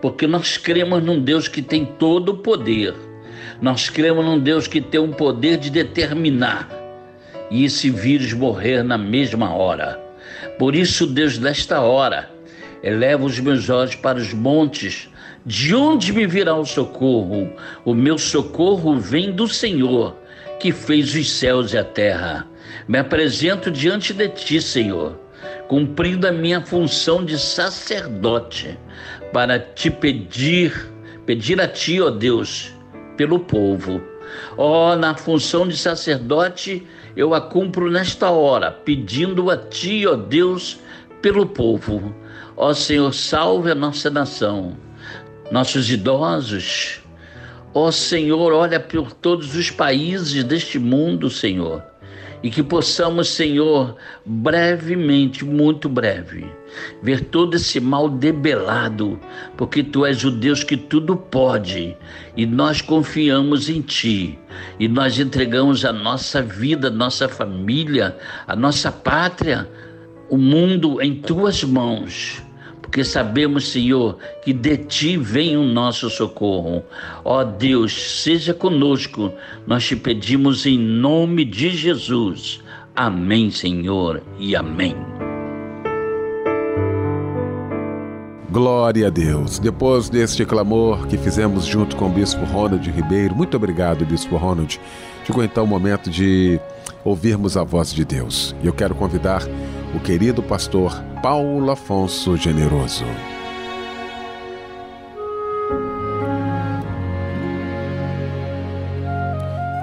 porque 0.00 0.26
nós 0.26 0.56
cremos 0.56 1.02
num 1.02 1.20
Deus 1.20 1.48
que 1.48 1.62
tem 1.62 1.84
todo 1.84 2.30
o 2.30 2.36
poder. 2.38 2.94
Nós 3.60 3.88
cremos 3.88 4.24
num 4.24 4.38
Deus 4.38 4.66
que 4.66 4.80
tem 4.80 5.00
o 5.00 5.08
poder 5.08 5.58
de 5.58 5.70
determinar 5.70 6.80
e 7.50 7.64
esse 7.64 7.90
vírus 7.90 8.32
morrer 8.32 8.82
na 8.82 8.96
mesma 8.96 9.52
hora. 9.52 10.00
Por 10.58 10.74
isso, 10.74 11.06
Deus, 11.06 11.36
desta 11.36 11.80
hora, 11.80 12.30
eleva 12.82 13.24
os 13.24 13.38
meus 13.40 13.68
olhos 13.68 13.94
para 13.96 14.18
os 14.18 14.32
montes. 14.32 15.08
De 15.44 15.74
onde 15.74 16.12
me 16.12 16.26
virá 16.26 16.54
o 16.54 16.64
socorro? 16.64 17.52
O 17.84 17.92
meu 17.92 18.16
socorro 18.18 18.96
vem 18.98 19.32
do 19.32 19.48
Senhor, 19.48 20.16
que 20.60 20.70
fez 20.70 21.14
os 21.14 21.30
céus 21.30 21.72
e 21.72 21.78
a 21.78 21.84
terra. 21.84 22.46
Me 22.86 22.98
apresento 22.98 23.70
diante 23.70 24.12
de 24.12 24.28
ti, 24.28 24.60
Senhor, 24.60 25.18
cumprindo 25.66 26.26
a 26.26 26.32
minha 26.32 26.60
função 26.60 27.24
de 27.24 27.38
sacerdote 27.38 28.78
para 29.32 29.58
te 29.58 29.90
pedir, 29.90 30.92
pedir 31.26 31.60
a 31.60 31.68
ti, 31.68 32.00
ó 32.00 32.10
Deus, 32.10 32.72
pelo 33.16 33.38
povo. 33.38 34.00
Ó, 34.56 34.94
na 34.96 35.14
função 35.14 35.66
de 35.66 35.76
sacerdote, 35.76 36.86
eu 37.16 37.34
a 37.34 37.40
cumpro 37.40 37.90
nesta 37.90 38.30
hora, 38.30 38.70
pedindo 38.70 39.50
a 39.50 39.56
ti, 39.56 40.06
ó 40.06 40.14
Deus, 40.14 40.78
pelo 41.20 41.46
povo. 41.46 42.14
Ó 42.56 42.72
Senhor, 42.72 43.12
salve 43.12 43.70
a 43.70 43.74
nossa 43.74 44.10
nação, 44.10 44.76
nossos 45.50 45.90
idosos. 45.90 47.00
Ó 47.72 47.90
Senhor, 47.90 48.52
olha 48.52 48.80
por 48.80 49.12
todos 49.12 49.54
os 49.54 49.70
países 49.70 50.44
deste 50.44 50.78
mundo, 50.78 51.30
Senhor 51.30 51.90
e 52.42 52.50
que 52.50 52.62
possamos, 52.62 53.28
Senhor, 53.28 53.96
brevemente, 54.24 55.44
muito 55.44 55.88
breve, 55.88 56.46
ver 57.02 57.24
todo 57.26 57.56
esse 57.56 57.80
mal 57.80 58.08
debelado, 58.08 59.18
porque 59.56 59.82
Tu 59.82 60.04
és 60.04 60.24
o 60.24 60.30
Deus 60.30 60.62
que 60.62 60.76
tudo 60.76 61.16
pode 61.16 61.96
e 62.36 62.46
nós 62.46 62.80
confiamos 62.80 63.68
em 63.68 63.80
Ti 63.80 64.38
e 64.78 64.88
nós 64.88 65.18
entregamos 65.18 65.84
a 65.84 65.92
nossa 65.92 66.42
vida, 66.42 66.90
nossa 66.90 67.28
família, 67.28 68.16
a 68.46 68.54
nossa 68.54 68.90
pátria, 68.90 69.68
o 70.28 70.36
mundo 70.36 71.00
em 71.00 71.14
Tuas 71.14 71.64
mãos 71.64 72.42
porque 72.90 73.04
sabemos, 73.04 73.68
Senhor, 73.68 74.18
que 74.44 74.52
de 74.52 74.76
ti 74.76 75.16
vem 75.16 75.56
o 75.56 75.62
nosso 75.62 76.10
socorro. 76.10 76.82
Ó 77.24 77.44
Deus, 77.44 77.92
seja 77.92 78.52
conosco, 78.52 79.32
nós 79.64 79.86
te 79.86 79.94
pedimos 79.94 80.66
em 80.66 80.76
nome 80.76 81.44
de 81.44 81.70
Jesus. 81.70 82.60
Amém, 82.96 83.48
Senhor, 83.48 84.20
e 84.40 84.56
amém. 84.56 85.09
Glória 88.50 89.06
a 89.06 89.10
Deus. 89.10 89.60
Depois 89.60 90.08
deste 90.08 90.44
clamor 90.44 91.06
que 91.06 91.16
fizemos 91.16 91.66
junto 91.66 91.94
com 91.94 92.06
o 92.06 92.08
Bispo 92.10 92.44
Ronald 92.44 92.90
Ribeiro, 92.90 93.32
muito 93.32 93.56
obrigado, 93.56 94.04
Bispo 94.04 94.36
Ronald. 94.36 94.80
Chegou 95.24 95.44
então 95.44 95.62
o 95.62 95.68
momento 95.68 96.10
de 96.10 96.58
ouvirmos 97.04 97.56
a 97.56 97.62
voz 97.62 97.94
de 97.94 98.04
Deus. 98.04 98.56
E 98.60 98.66
eu 98.66 98.72
quero 98.72 98.92
convidar 98.96 99.42
o 99.94 100.00
querido 100.00 100.42
pastor 100.42 101.00
Paulo 101.22 101.70
Afonso 101.70 102.36
Generoso. 102.36 103.04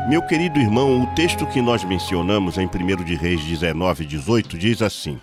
Meu 0.09 0.21
querido 0.23 0.59
irmão, 0.59 1.03
o 1.03 1.07
texto 1.15 1.45
que 1.45 1.61
nós 1.61 1.85
mencionamos 1.85 2.57
em 2.57 2.65
1 2.65 3.03
de 3.05 3.15
Reis 3.15 3.41
19, 3.45 4.05
18 4.05 4.57
diz 4.57 4.81
assim: 4.81 5.21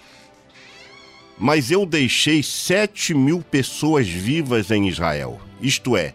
Mas 1.39 1.71
eu 1.71 1.85
deixei 1.85 2.43
sete 2.43 3.13
mil 3.13 3.43
pessoas 3.43 4.09
vivas 4.09 4.71
em 4.71 4.89
Israel, 4.89 5.41
isto 5.61 5.97
é, 5.97 6.15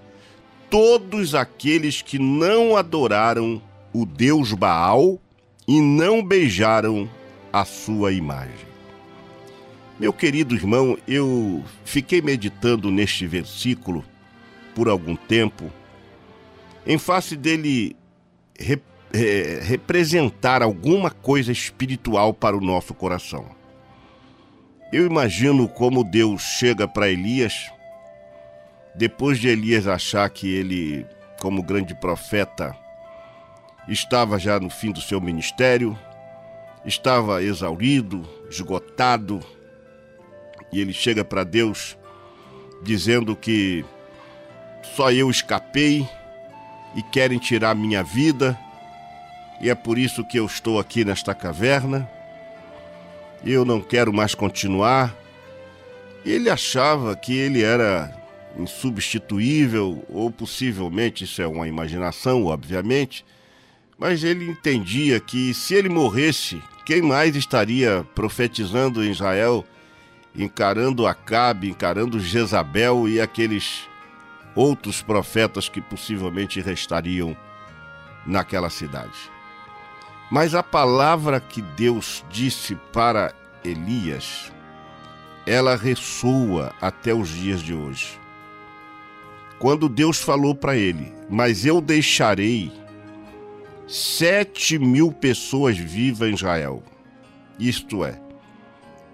todos 0.70 1.36
aqueles 1.36 2.02
que 2.02 2.18
não 2.18 2.78
adoraram 2.78 3.62
o 3.94 4.06
Deus 4.06 4.54
Baal 4.54 5.20
e 5.68 5.82
não 5.82 6.24
beijaram 6.24 7.10
a 7.52 7.66
sua 7.66 8.14
imagem. 8.14 8.70
Meu 10.00 10.14
querido 10.14 10.56
irmão, 10.56 10.98
eu 11.06 11.64
fiquei 11.84 12.22
meditando 12.22 12.90
neste 12.90 13.28
versículo 13.28 14.06
por 14.74 14.88
algum 14.88 15.16
tempo, 15.16 15.70
em 16.88 16.98
face 16.98 17.36
dele 17.36 17.96
rep 18.58 18.82
é, 19.12 19.60
representar 19.64 20.62
alguma 20.62 21.10
coisa 21.10 21.52
espiritual 21.52 22.32
para 22.34 22.56
o 22.56 22.62
nosso 22.62 22.94
coração. 22.94 23.59
Eu 24.92 25.06
imagino 25.06 25.68
como 25.70 26.04
Deus 26.04 26.42
chega 26.42 26.88
para 26.88 27.10
Elias, 27.10 27.72
depois 28.96 29.38
de 29.38 29.48
Elias 29.48 29.86
achar 29.86 30.28
que 30.32 30.52
ele 30.52 31.06
como 31.40 31.62
grande 31.62 31.94
profeta, 31.94 32.76
estava 33.88 34.40
já 34.40 34.60
no 34.60 34.70
fim 34.70 34.92
do 34.92 35.00
seu 35.00 35.22
ministério, 35.22 35.98
estava 36.84 37.44
exaurido, 37.44 38.28
esgotado, 38.50 39.40
e 40.72 40.82
ele 40.82 40.92
chega 40.92 41.24
para 41.24 41.44
Deus 41.44 41.96
dizendo 42.84 43.36
que 43.36 43.86
só 44.96 45.12
eu 45.12 45.30
escapei 45.30 46.08
e 46.96 47.04
querem 47.04 47.38
tirar 47.38 47.76
minha 47.76 48.04
vida, 48.04 48.58
e 49.62 49.70
é 49.70 49.76
por 49.76 50.00
isso 50.00 50.26
que 50.26 50.40
eu 50.40 50.46
estou 50.46 50.80
aqui 50.80 51.06
nesta 51.06 51.36
caverna. 51.36 52.10
Eu 53.46 53.64
não 53.64 53.82
quero 53.82 54.14
mais 54.14 54.36
continuar. 54.36 55.16
Ele 56.26 56.50
achava 56.50 57.16
que 57.16 57.34
ele 57.38 57.64
era 57.64 58.14
insubstituível, 58.58 60.04
ou 60.10 60.32
possivelmente 60.32 61.24
isso 61.24 61.42
é 61.42 61.48
uma 61.48 61.68
imaginação, 61.68 62.46
obviamente, 62.46 63.26
mas 63.98 64.24
ele 64.24 64.50
entendia 64.50 65.20
que 65.20 65.54
se 65.54 65.74
ele 65.74 65.90
morresse, 65.90 66.62
quem 66.86 67.02
mais 67.02 67.36
estaria 67.36 68.06
profetizando 68.16 69.04
em 69.04 69.12
Israel, 69.12 69.66
encarando 70.36 71.08
Acabe, 71.08 71.70
encarando 71.70 72.20
Jezabel 72.20 73.08
e 73.08 73.22
aqueles 73.22 73.88
outros 74.56 75.02
profetas 75.02 75.70
que 75.70 75.82
possivelmente 75.82 76.60
restariam 76.60 77.36
naquela 78.26 78.70
cidade. 78.70 79.39
Mas 80.30 80.54
a 80.54 80.62
palavra 80.62 81.40
que 81.40 81.62
Deus 81.62 82.24
disse 82.30 82.76
para 82.94 83.34
Elias, 83.64 84.52
ela 85.46 85.76
ressoa 85.76 86.72
até 86.80 87.14
os 87.14 87.30
dias 87.30 87.62
de 87.62 87.74
hoje. 87.74 88.20
Quando 89.58 89.90
Deus 89.90 90.20
falou 90.22 90.54
para 90.54 90.76
ele: 90.76 91.12
Mas 91.30 91.66
eu 91.66 91.82
deixarei 91.82 92.72
sete 93.88 94.78
mil 94.78 95.12
pessoas 95.12 95.76
vivas 95.78 96.30
em 96.30 96.34
Israel, 96.36 96.84
isto 97.58 98.06
é, 98.06 98.20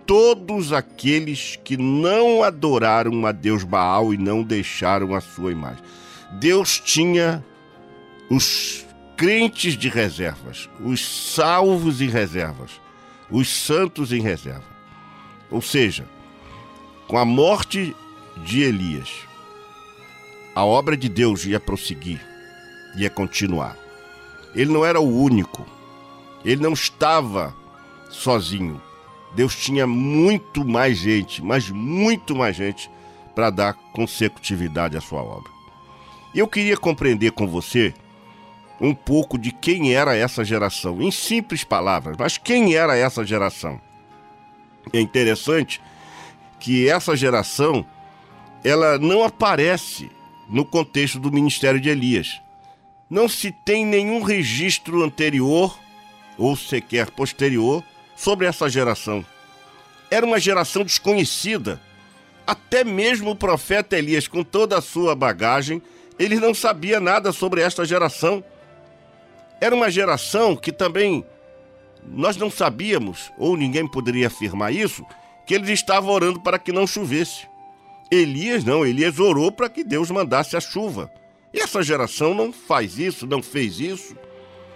todos 0.06 0.74
aqueles 0.74 1.58
que 1.64 1.78
não 1.78 2.44
adoraram 2.44 3.26
a 3.26 3.32
Deus 3.32 3.64
Baal 3.64 4.14
e 4.14 4.18
não 4.18 4.44
deixaram 4.44 5.16
a 5.16 5.22
sua 5.22 5.52
imagem. 5.52 5.84
Deus 6.34 6.80
tinha 6.80 7.44
os 8.30 8.85
crentes 9.16 9.78
de 9.78 9.90
reservas, 9.90 10.70
os 10.80 11.34
salvos 11.34 12.02
em 12.02 12.10
reservas, 12.10 12.82
os 13.30 13.48
santos 13.48 14.12
em 14.12 14.22
reserva. 14.22 14.64
Ou 15.50 15.62
seja, 15.62 16.06
com 17.08 17.18
a 17.18 17.26
morte 17.26 17.96
de 18.38 18.62
Elias, 18.62 19.10
a 20.54 20.66
obra 20.66 20.98
de 20.98 21.08
Deus 21.08 21.46
ia 21.46 21.60
prosseguir, 21.60 22.22
ia 22.98 23.10
continuar. 23.10 23.78
Ele 24.54 24.72
não 24.72 24.86
era 24.86 25.00
o 25.00 25.22
único, 25.22 25.66
ele 26.44 26.62
não 26.62 26.74
estava 26.74 27.56
sozinho. 28.10 28.82
Deus 29.34 29.56
tinha 29.56 29.86
muito 29.86 30.66
mais 30.66 30.98
gente, 30.98 31.44
mas 31.44 31.70
muito 31.70 32.36
mais 32.36 32.56
gente 32.56 32.90
para 33.34 33.50
dar 33.50 33.74
consecutividade 33.74 34.96
à 34.96 35.02
sua 35.02 35.22
obra. 35.22 35.52
Eu 36.34 36.48
queria 36.48 36.78
compreender 36.78 37.32
com 37.32 37.48
você 37.48 37.94
um 38.86 38.94
pouco 38.94 39.38
de 39.38 39.52
quem 39.52 39.94
era 39.94 40.16
essa 40.16 40.44
geração, 40.44 41.02
em 41.02 41.12
simples 41.12 41.64
palavras, 41.64 42.16
mas 42.18 42.38
quem 42.38 42.76
era 42.76 42.96
essa 42.96 43.26
geração? 43.26 43.80
É 44.94 45.00
interessante 45.00 45.82
que 46.60 46.88
essa 46.90 47.16
geração 47.16 47.86
ela 48.64 48.98
não 48.98 49.24
aparece 49.24 50.10
no 50.50 50.66
contexto 50.66 51.20
do 51.20 51.32
ministério 51.32 51.80
de 51.80 51.90
Elias. 51.90 52.42
Não 53.10 53.30
se 53.30 53.52
tem 53.52 53.86
nenhum 53.86 54.24
registro 54.24 55.04
anterior 55.04 55.78
ou 56.38 56.56
sequer 56.56 57.12
posterior 57.12 57.84
sobre 58.16 58.48
essa 58.48 58.70
geração. 58.70 59.26
Era 60.10 60.26
uma 60.26 60.40
geração 60.40 60.84
desconhecida. 60.84 61.82
Até 62.46 62.84
mesmo 62.84 63.32
o 63.32 63.36
profeta 63.36 63.98
Elias, 63.98 64.28
com 64.28 64.44
toda 64.44 64.78
a 64.78 64.82
sua 64.82 65.16
bagagem, 65.16 65.82
ele 66.18 66.40
não 66.40 66.54
sabia 66.54 67.00
nada 67.00 67.32
sobre 67.32 67.62
esta 67.62 67.86
geração. 67.86 68.44
Era 69.60 69.74
uma 69.74 69.90
geração 69.90 70.56
que 70.56 70.72
também 70.72 71.26
nós 72.08 72.38
não 72.38 72.52
sabíamos, 72.52 73.32
ou 73.38 73.58
ninguém 73.58 73.88
poderia 73.88 74.28
afirmar 74.28 74.74
isso, 74.74 75.06
que 75.46 75.54
eles 75.54 75.70
estavam 75.70 76.12
orando 76.12 76.40
para 76.40 76.60
que 76.60 76.72
não 76.72 76.86
chovesse. 76.86 77.48
Elias 78.12 78.64
não, 78.64 78.86
Elias 78.86 79.20
orou 79.20 79.52
para 79.52 79.70
que 79.70 79.84
Deus 79.84 80.12
mandasse 80.12 80.56
a 80.56 80.60
chuva. 80.60 81.12
E 81.54 81.60
essa 81.60 81.82
geração 81.82 82.34
não 82.34 82.52
faz 82.52 83.00
isso, 83.00 83.26
não 83.26 83.42
fez 83.42 83.80
isso. 83.80 84.16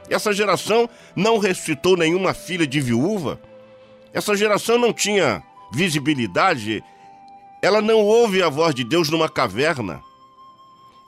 Essa 0.10 0.34
geração 0.34 0.89
não 1.15 1.38
ressuscitou 1.38 1.96
nenhuma 1.96 2.34
filha 2.34 2.65
de 2.65 2.80
viúva. 2.80 3.39
Essa 4.13 4.36
geração 4.36 4.78
não 4.78 4.92
tinha 4.92 5.44
visibilidade, 5.72 6.84
ela 7.62 7.82
não 7.82 8.00
ouve 8.00 8.42
a 8.42 8.50
voz 8.50 8.74
de 8.74 8.84
Deus 8.84 9.10
numa 9.10 9.30
caverna. 9.30 10.02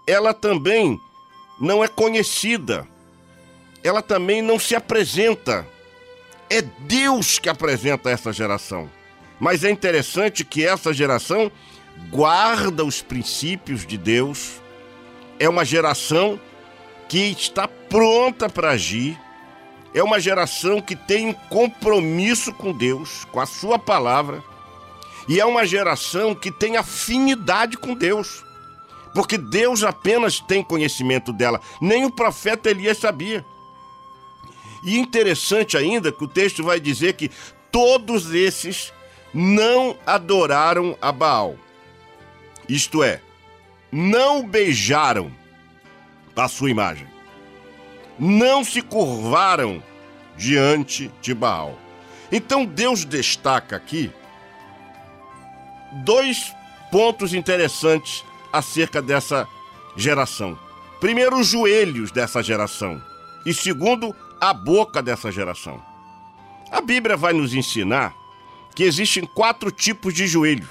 Ela 0.05 0.33
também 0.33 0.99
não 1.59 1.83
é 1.83 1.87
conhecida. 1.87 2.87
Ela 3.83 4.01
também 4.01 4.41
não 4.41 4.59
se 4.59 4.75
apresenta. 4.75 5.67
É 6.49 6.61
Deus 6.61 7.39
que 7.39 7.49
apresenta 7.49 8.09
essa 8.09 8.31
geração. 8.31 8.89
Mas 9.39 9.63
é 9.63 9.71
interessante 9.71 10.43
que 10.43 10.65
essa 10.65 10.93
geração 10.93 11.51
guarda 12.09 12.85
os 12.85 13.01
princípios 13.01 13.85
de 13.85 13.97
Deus. 13.97 14.61
É 15.39 15.49
uma 15.49 15.65
geração 15.65 16.39
que 17.07 17.31
está 17.31 17.67
pronta 17.67 18.47
para 18.47 18.71
agir 18.71 19.17
é 19.93 20.01
uma 20.03 20.19
geração 20.19 20.81
que 20.81 20.95
tem 20.95 21.27
um 21.27 21.33
compromisso 21.33 22.53
com 22.53 22.71
Deus, 22.71 23.25
com 23.25 23.39
a 23.39 23.45
Sua 23.45 23.77
palavra, 23.77 24.43
e 25.27 25.39
é 25.39 25.45
uma 25.45 25.65
geração 25.65 26.33
que 26.33 26.51
tem 26.51 26.77
afinidade 26.77 27.77
com 27.77 27.93
Deus, 27.93 28.43
porque 29.13 29.37
Deus 29.37 29.83
apenas 29.83 30.39
tem 30.39 30.63
conhecimento 30.63 31.33
dela, 31.33 31.59
nem 31.81 32.05
o 32.05 32.11
profeta 32.11 32.69
Elias 32.69 32.97
sabia. 32.97 33.45
E 34.83 34.97
interessante 34.97 35.77
ainda 35.77 36.11
que 36.11 36.23
o 36.23 36.27
texto 36.27 36.63
vai 36.63 36.79
dizer 36.79 37.13
que 37.13 37.29
todos 37.71 38.33
esses 38.33 38.91
não 39.33 39.97
adoraram 40.05 40.97
a 41.01 41.11
Baal, 41.11 41.55
isto 42.67 43.03
é, 43.03 43.21
não 43.91 44.45
beijaram 44.45 45.31
a 46.35 46.47
sua 46.47 46.71
imagem 46.71 47.11
não 48.21 48.63
se 48.63 48.83
curvaram 48.83 49.81
diante 50.37 51.11
de 51.23 51.33
Baal. 51.33 51.75
Então 52.31 52.63
Deus 52.63 53.03
destaca 53.03 53.75
aqui 53.75 54.11
dois 56.05 56.53
pontos 56.91 57.33
interessantes 57.33 58.23
acerca 58.53 59.01
dessa 59.01 59.47
geração. 59.97 60.57
Primeiro, 60.99 61.39
os 61.39 61.47
joelhos 61.47 62.11
dessa 62.11 62.43
geração. 62.43 63.01
E 63.43 63.55
segundo, 63.55 64.15
a 64.41 64.55
boca 64.55 65.03
dessa 65.03 65.31
geração. 65.31 65.79
A 66.71 66.81
Bíblia 66.81 67.15
vai 67.15 67.31
nos 67.31 67.53
ensinar 67.53 68.11
que 68.75 68.83
existem 68.83 69.23
quatro 69.23 69.69
tipos 69.69 70.15
de 70.15 70.25
joelho. 70.25 70.67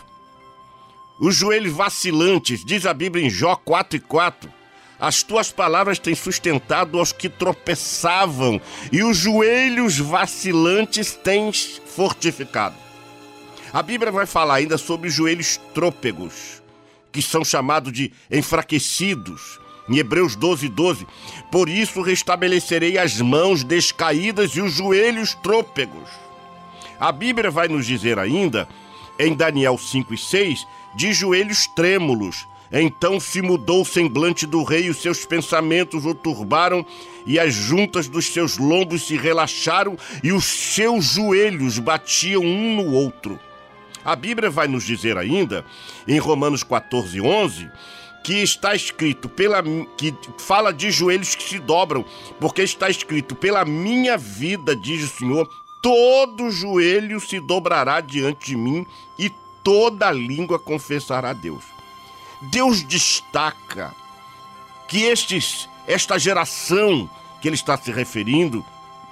Os 1.21 1.37
joelhos 1.37 1.73
vacilantes, 1.73 2.65
diz 2.65 2.85
a 2.85 2.93
Bíblia 2.93 3.25
em 3.25 3.31
Jó 3.31 3.55
4 3.55 3.97
e 3.97 4.01
4, 4.01 4.51
as 4.99 5.23
tuas 5.23 5.53
palavras 5.53 6.01
têm 6.01 6.15
sustentado 6.17 6.99
aos 6.99 7.13
que 7.13 7.29
tropeçavam, 7.29 8.61
e 8.91 9.05
os 9.05 9.17
joelhos 9.17 9.99
vacilantes 9.99 11.13
tens 11.15 11.81
fortificado. 11.87 12.75
A 13.73 13.83
Bíblia 13.83 14.11
vai 14.11 14.27
falar 14.27 14.55
ainda 14.55 14.77
sobre 14.77 15.09
os 15.09 15.15
joelhos 15.15 15.59
trôpegos, 15.73 16.61
que 17.13 17.23
são 17.23 17.45
chamados 17.45 17.93
de 17.93 18.13
enfraquecidos. 18.31 19.60
Em 19.91 19.99
Hebreus 19.99 20.37
12, 20.37 20.69
12. 20.69 21.07
Por 21.51 21.69
isso 21.69 22.01
restabelecerei 22.01 22.97
as 22.97 23.21
mãos 23.21 23.65
descaídas 23.65 24.53
e 24.53 24.61
os 24.61 24.73
joelhos 24.73 25.35
trôpegos. 25.35 26.09
A 26.99 27.11
Bíblia 27.11 27.51
vai 27.51 27.67
nos 27.67 27.85
dizer 27.85 28.19
ainda, 28.19 28.69
em 29.19 29.35
Daniel 29.35 29.77
5 29.77 30.15
e 30.15 30.19
6, 30.19 30.67
de 30.95 31.13
joelhos 31.13 31.67
trêmulos, 31.67 32.47
então 32.73 33.19
se 33.19 33.43
mudou 33.43 33.83
o 33.83 33.85
semblante 33.85 34.47
do 34.47 34.63
rei, 34.63 34.89
os 34.89 34.99
seus 34.99 35.25
pensamentos 35.25 36.07
o 36.07 36.15
turbaram, 36.15 36.87
e 37.27 37.39
as 37.39 37.53
juntas 37.53 38.09
dos 38.09 38.27
seus 38.27 38.59
lombos 38.59 39.07
se 39.07 39.17
relaxaram, 39.17 39.97
e 40.23 40.33
os 40.33 40.45
seus 40.45 41.07
joelhos 41.07 41.79
batiam 41.79 42.43
um 42.43 42.77
no 42.77 42.93
outro. 42.93 43.41
A 44.05 44.15
Bíblia 44.15 44.49
vai 44.49 44.69
nos 44.69 44.85
dizer 44.85 45.19
ainda, 45.19 45.65
em 46.07 46.19
Romanos 46.19 46.63
14, 46.63 47.21
11, 47.21 47.69
que 48.23 48.43
está 48.43 48.75
escrito 48.75 49.29
pela 49.29 49.63
que 49.97 50.15
fala 50.39 50.73
de 50.73 50.91
joelhos 50.91 51.35
que 51.35 51.43
se 51.43 51.59
dobram, 51.59 52.05
porque 52.39 52.63
está 52.63 52.91
escrito 52.91 53.35
pela 53.35 53.65
minha 53.65 54.17
vida, 54.17 54.77
diz 54.77 55.05
o 55.05 55.19
Senhor, 55.19 55.49
todo 55.83 56.51
joelho 56.51 57.21
se 57.21 57.41
dobrará 57.41 58.01
diante 58.01 58.49
de 58.49 58.57
mim 58.57 58.87
e 59.19 59.31
toda 59.65 60.11
língua 60.11 60.59
confessará 60.59 61.31
a 61.31 61.35
Deus. 61.35 61.65
Deus 62.51 62.83
destaca 62.83 63.95
que 64.89 65.05
estes, 65.05 65.69
esta 65.87 66.19
geração 66.19 67.09
que 67.41 67.49
ele 67.49 67.55
está 67.55 67.77
se 67.77 67.91
referindo 67.91 68.65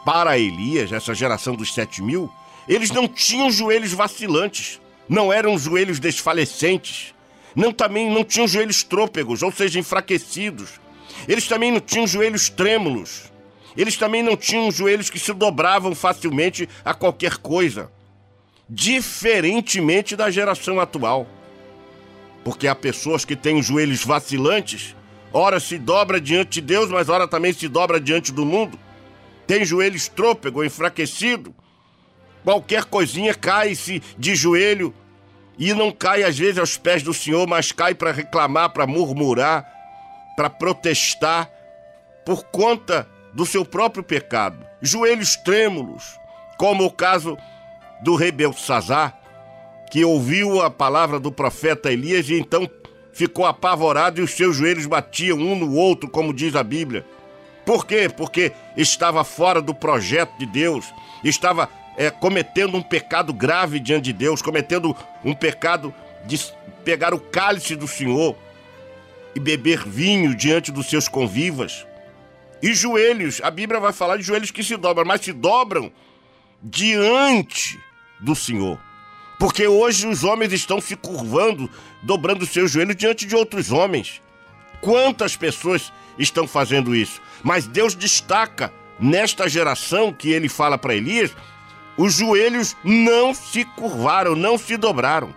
para 0.05 0.38
Elias, 0.38 0.92
essa 0.92 1.14
geração 1.14 1.55
dos 1.55 1.73
sete 1.73 2.03
mil, 2.03 2.31
eles 2.66 2.90
não 2.90 3.09
tinham 3.09 3.51
joelhos 3.51 3.92
vacilantes, 3.92 4.81
não 5.09 5.33
eram 5.33 5.59
joelhos 5.59 5.99
desfalecentes, 5.99 7.14
não 7.59 7.73
também 7.73 8.09
não 8.09 8.23
tinham 8.23 8.47
joelhos 8.47 8.85
trôpegos, 8.85 9.42
ou 9.42 9.51
seja, 9.51 9.81
enfraquecidos. 9.81 10.81
Eles 11.27 11.49
também 11.49 11.73
não 11.73 11.81
tinham 11.81 12.07
joelhos 12.07 12.49
trêmulos. 12.49 13.33
Eles 13.77 13.97
também 13.97 14.23
não 14.23 14.37
tinham 14.37 14.71
joelhos 14.71 15.11
que 15.11 15.18
se 15.18 15.33
dobravam 15.33 15.92
facilmente 15.92 16.68
a 16.85 16.94
qualquer 16.94 17.38
coisa. 17.38 17.90
Diferentemente 18.71 20.14
da 20.14 20.31
geração 20.31 20.79
atual. 20.79 21.27
Porque 22.44 22.68
há 22.68 22.77
pessoas 22.77 23.25
que 23.25 23.35
têm 23.35 23.59
os 23.59 23.66
joelhos 23.66 24.05
vacilantes, 24.05 24.94
ora 25.33 25.59
se 25.59 25.79
dobra 25.79 26.21
diante 26.21 26.61
de 26.61 26.61
Deus, 26.61 26.88
mas 26.88 27.09
ora 27.09 27.27
também 27.27 27.53
se 27.53 27.66
dobra 27.66 28.01
diante 28.01 28.31
do 28.31 28.47
mundo. 28.47 28.79
Tem 29.49 29.64
joelhos 29.64 30.07
trôpego, 30.07 30.62
enfraquecido. 30.62 31.53
Qualquer 32.44 32.85
coisinha 32.85 33.35
cai-se 33.35 34.01
de 34.16 34.37
joelho 34.37 34.94
e 35.59 35.75
não 35.75 35.90
cai 35.90 36.23
às 36.23 36.38
vezes 36.38 36.59
aos 36.59 36.77
pés 36.77 37.03
do 37.03 37.12
Senhor, 37.12 37.47
mas 37.47 37.73
cai 37.73 37.94
para 37.94 38.12
reclamar, 38.12 38.71
para 38.71 38.87
murmurar, 38.87 39.66
para 40.37 40.49
protestar 40.49 41.51
por 42.25 42.44
conta 42.44 43.09
do 43.35 43.44
seu 43.44 43.64
próprio 43.64 44.05
pecado. 44.05 44.64
Joelhos 44.81 45.35
trêmulos, 45.37 46.18
como 46.57 46.85
o 46.85 46.92
caso 46.92 47.37
do 48.03 48.14
rei 48.14 48.31
Belsazar, 48.31 49.18
que 49.90 50.05
ouviu 50.05 50.62
a 50.62 50.71
palavra 50.71 51.18
do 51.18 51.33
profeta 51.33 51.90
Elias 51.90 52.29
e 52.29 52.35
então 52.35 52.71
ficou 53.12 53.44
apavorado 53.44 54.21
e 54.21 54.23
os 54.23 54.31
seus 54.31 54.57
joelhos 54.57 54.87
batiam 54.87 55.38
um 55.38 55.57
no 55.57 55.75
outro, 55.75 56.09
como 56.09 56.33
diz 56.33 56.55
a 56.55 56.62
Bíblia. 56.62 57.05
Por 57.66 57.85
quê? 57.85 58.09
Porque 58.09 58.53
estava 58.77 59.25
fora 59.25 59.61
do 59.61 59.75
projeto 59.75 60.38
de 60.38 60.47
Deus, 60.47 60.87
estava 61.25 61.68
é, 61.98 62.11
cometendo 62.11 62.76
um 62.76 62.82
pecado 62.82 63.32
grave 63.32 63.80
diante 63.80 64.04
de 64.04 64.12
Deus, 64.12 64.40
cometendo 64.40 64.96
um 65.24 65.34
pecado 65.34 65.92
de 66.24 66.40
pegar 66.84 67.12
o 67.12 67.18
cálice 67.18 67.74
do 67.74 67.88
Senhor 67.88 68.37
e 69.34 69.40
beber 69.40 69.84
vinho 69.84 70.32
diante 70.32 70.70
dos 70.70 70.88
seus 70.88 71.08
convivas. 71.08 71.84
E 72.62 72.72
joelhos, 72.72 73.40
a 73.42 73.50
Bíblia 73.50 73.80
vai 73.80 73.92
falar 73.92 74.16
de 74.16 74.22
joelhos 74.22 74.52
que 74.52 74.62
se 74.62 74.76
dobram, 74.76 75.04
mas 75.04 75.22
se 75.22 75.32
dobram 75.32 75.92
diante 76.62 77.78
do 78.20 78.34
Senhor. 78.37 78.78
Porque 79.37 79.66
hoje 79.66 80.06
os 80.06 80.22
homens 80.22 80.52
estão 80.52 80.80
se 80.80 80.94
curvando, 80.94 81.68
dobrando 82.00 82.46
seus 82.46 82.70
joelhos 82.70 82.94
diante 82.94 83.26
de 83.26 83.34
outros 83.34 83.72
homens. 83.72 84.22
Quantas 84.80 85.37
pessoas 85.37 85.92
estão 86.16 86.46
fazendo 86.46 86.94
isso? 86.94 87.20
Mas 87.42 87.66
Deus 87.66 87.96
destaca 87.96 88.72
nesta 89.00 89.48
geração 89.48 90.12
que 90.12 90.30
ele 90.30 90.48
fala 90.48 90.78
para 90.78 90.94
Elias, 90.94 91.32
os 91.98 92.14
joelhos 92.14 92.76
não 92.84 93.34
se 93.34 93.64
curvaram, 93.64 94.37
não 94.37 94.56
se 94.56 94.76
dobraram. 94.76 95.34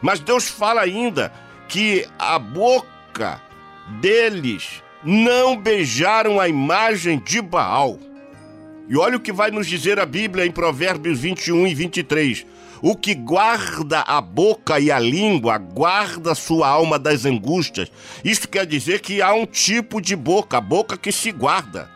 Mas 0.00 0.20
Deus 0.20 0.48
fala 0.48 0.80
ainda 0.80 1.32
que 1.68 2.06
a 2.18 2.38
boca 2.38 3.40
deles 4.00 4.82
não 5.02 5.56
beijaram 5.56 6.40
a 6.40 6.48
imagem 6.48 7.18
de 7.18 7.42
Baal. 7.42 7.98
E 8.88 8.96
olha 8.96 9.16
o 9.16 9.20
que 9.20 9.32
vai 9.32 9.50
nos 9.50 9.66
dizer 9.66 9.98
a 9.98 10.06
Bíblia 10.06 10.46
em 10.46 10.50
Provérbios 10.50 11.18
21 11.18 11.66
e 11.66 11.74
23. 11.74 12.46
O 12.82 12.94
que 12.94 13.14
guarda 13.14 14.00
a 14.00 14.20
boca 14.20 14.78
e 14.78 14.90
a 14.90 14.98
língua, 14.98 15.56
guarda 15.56 16.34
sua 16.34 16.68
alma 16.68 16.98
das 16.98 17.24
angústias. 17.24 17.90
Isso 18.22 18.46
quer 18.46 18.66
dizer 18.66 19.00
que 19.00 19.22
há 19.22 19.32
um 19.32 19.46
tipo 19.46 20.02
de 20.02 20.14
boca, 20.14 20.58
a 20.58 20.60
boca 20.60 20.96
que 20.96 21.10
se 21.10 21.32
guarda. 21.32 21.93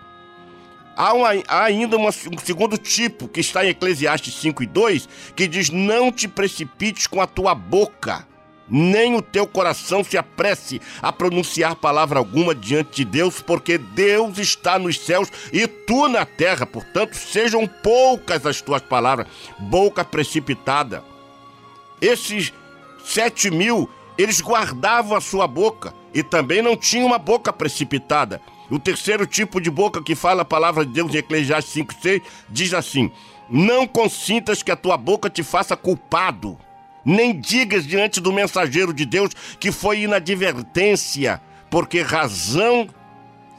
Há, 1.00 1.12
há 1.46 1.62
ainda 1.62 1.96
uma, 1.96 2.08
um 2.08 2.38
segundo 2.44 2.76
tipo, 2.76 3.28
que 3.28 3.38
está 3.38 3.64
em 3.64 3.68
Eclesiastes 3.68 4.34
5 4.34 4.64
e 4.64 4.66
2, 4.66 5.08
que 5.36 5.46
diz: 5.46 5.70
Não 5.70 6.10
te 6.10 6.26
precipites 6.26 7.06
com 7.06 7.20
a 7.20 7.26
tua 7.26 7.54
boca 7.54 8.26
nem 8.70 9.14
o 9.14 9.22
teu 9.22 9.46
coração 9.46 10.04
se 10.04 10.18
apresse 10.18 10.78
a 11.00 11.10
pronunciar 11.10 11.74
palavra 11.76 12.18
alguma 12.18 12.54
diante 12.54 12.96
de 12.96 13.04
Deus, 13.06 13.40
porque 13.40 13.78
Deus 13.78 14.36
está 14.36 14.78
nos 14.78 15.00
céus 15.00 15.30
e 15.52 15.66
tu 15.66 16.06
na 16.06 16.26
terra. 16.26 16.66
Portanto, 16.66 17.14
sejam 17.14 17.66
poucas 17.66 18.44
as 18.44 18.60
tuas 18.60 18.82
palavras, 18.82 19.26
boca 19.58 20.04
precipitada. 20.04 21.02
Esses 21.98 22.52
sete 23.02 23.50
mil, 23.50 23.88
eles 24.18 24.40
guardavam 24.40 25.16
a 25.16 25.20
sua 25.20 25.46
boca 25.46 25.94
e 26.12 26.22
também 26.22 26.60
não 26.60 26.76
tinham 26.76 27.06
uma 27.06 27.18
boca 27.18 27.52
precipitada. 27.52 28.40
O 28.70 28.78
terceiro 28.78 29.26
tipo 29.26 29.60
de 29.60 29.70
boca 29.70 30.02
que 30.02 30.14
fala 30.14 30.42
a 30.42 30.44
palavra 30.44 30.84
de 30.84 30.92
Deus 30.92 31.14
em 31.14 31.18
Eclesiastes 31.18 31.74
5,6 31.74 32.22
diz 32.48 32.74
assim: 32.74 33.10
Não 33.48 33.86
consintas 33.86 34.62
que 34.62 34.70
a 34.70 34.76
tua 34.76 34.96
boca 34.96 35.30
te 35.30 35.42
faça 35.42 35.76
culpado 35.76 36.58
nem 37.04 37.38
digas 37.38 37.86
diante 37.86 38.20
do 38.20 38.32
mensageiro 38.32 38.92
de 38.92 39.06
Deus 39.06 39.32
que 39.58 39.72
foi 39.72 40.00
inadvertência, 40.02 41.40
porque 41.70 42.02
razão 42.02 42.86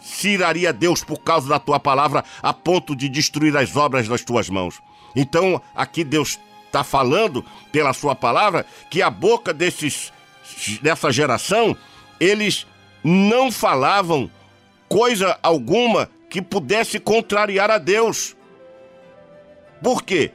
se 0.02 0.30
iraria 0.30 0.72
Deus 0.72 1.04
por 1.04 1.20
causa 1.20 1.50
da 1.50 1.60
tua 1.60 1.80
palavra 1.80 2.24
a 2.44 2.54
ponto 2.54 2.96
de 2.96 3.10
destruir 3.10 3.56
as 3.58 3.76
obras 3.76 4.08
das 4.08 4.24
tuas 4.24 4.50
mãos. 4.50 4.82
Então, 5.16 5.60
aqui 5.76 6.04
Deus 6.04 6.40
está 6.68 6.84
falando 6.84 7.44
pela 7.72 7.94
sua 7.94 8.14
palavra 8.14 8.66
que 8.90 9.02
a 9.02 9.10
boca 9.10 9.52
desses 9.52 10.14
dessa 10.82 11.12
geração, 11.12 11.76
eles 12.20 12.68
não 13.04 13.52
falavam 13.52 14.30
coisa 14.90 15.38
alguma 15.42 16.10
que 16.30 16.42
pudesse 16.42 17.00
contrariar 17.00 17.72
a 17.72 17.78
Deus. 17.78 18.36
Por 19.82 20.04
quê? 20.04 20.32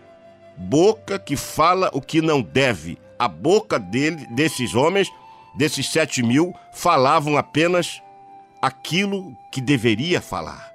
Boca 0.56 1.18
que 1.18 1.36
fala 1.36 1.90
o 1.92 2.00
que 2.00 2.22
não 2.22 2.40
deve, 2.40 2.96
a 3.18 3.28
boca 3.28 3.78
dele, 3.78 4.26
desses 4.30 4.74
homens, 4.74 5.10
desses 5.56 5.90
sete 5.90 6.22
mil, 6.22 6.54
falavam 6.72 7.36
apenas 7.36 8.00
aquilo 8.62 9.36
que 9.52 9.60
deveria 9.60 10.20
falar. 10.20 10.72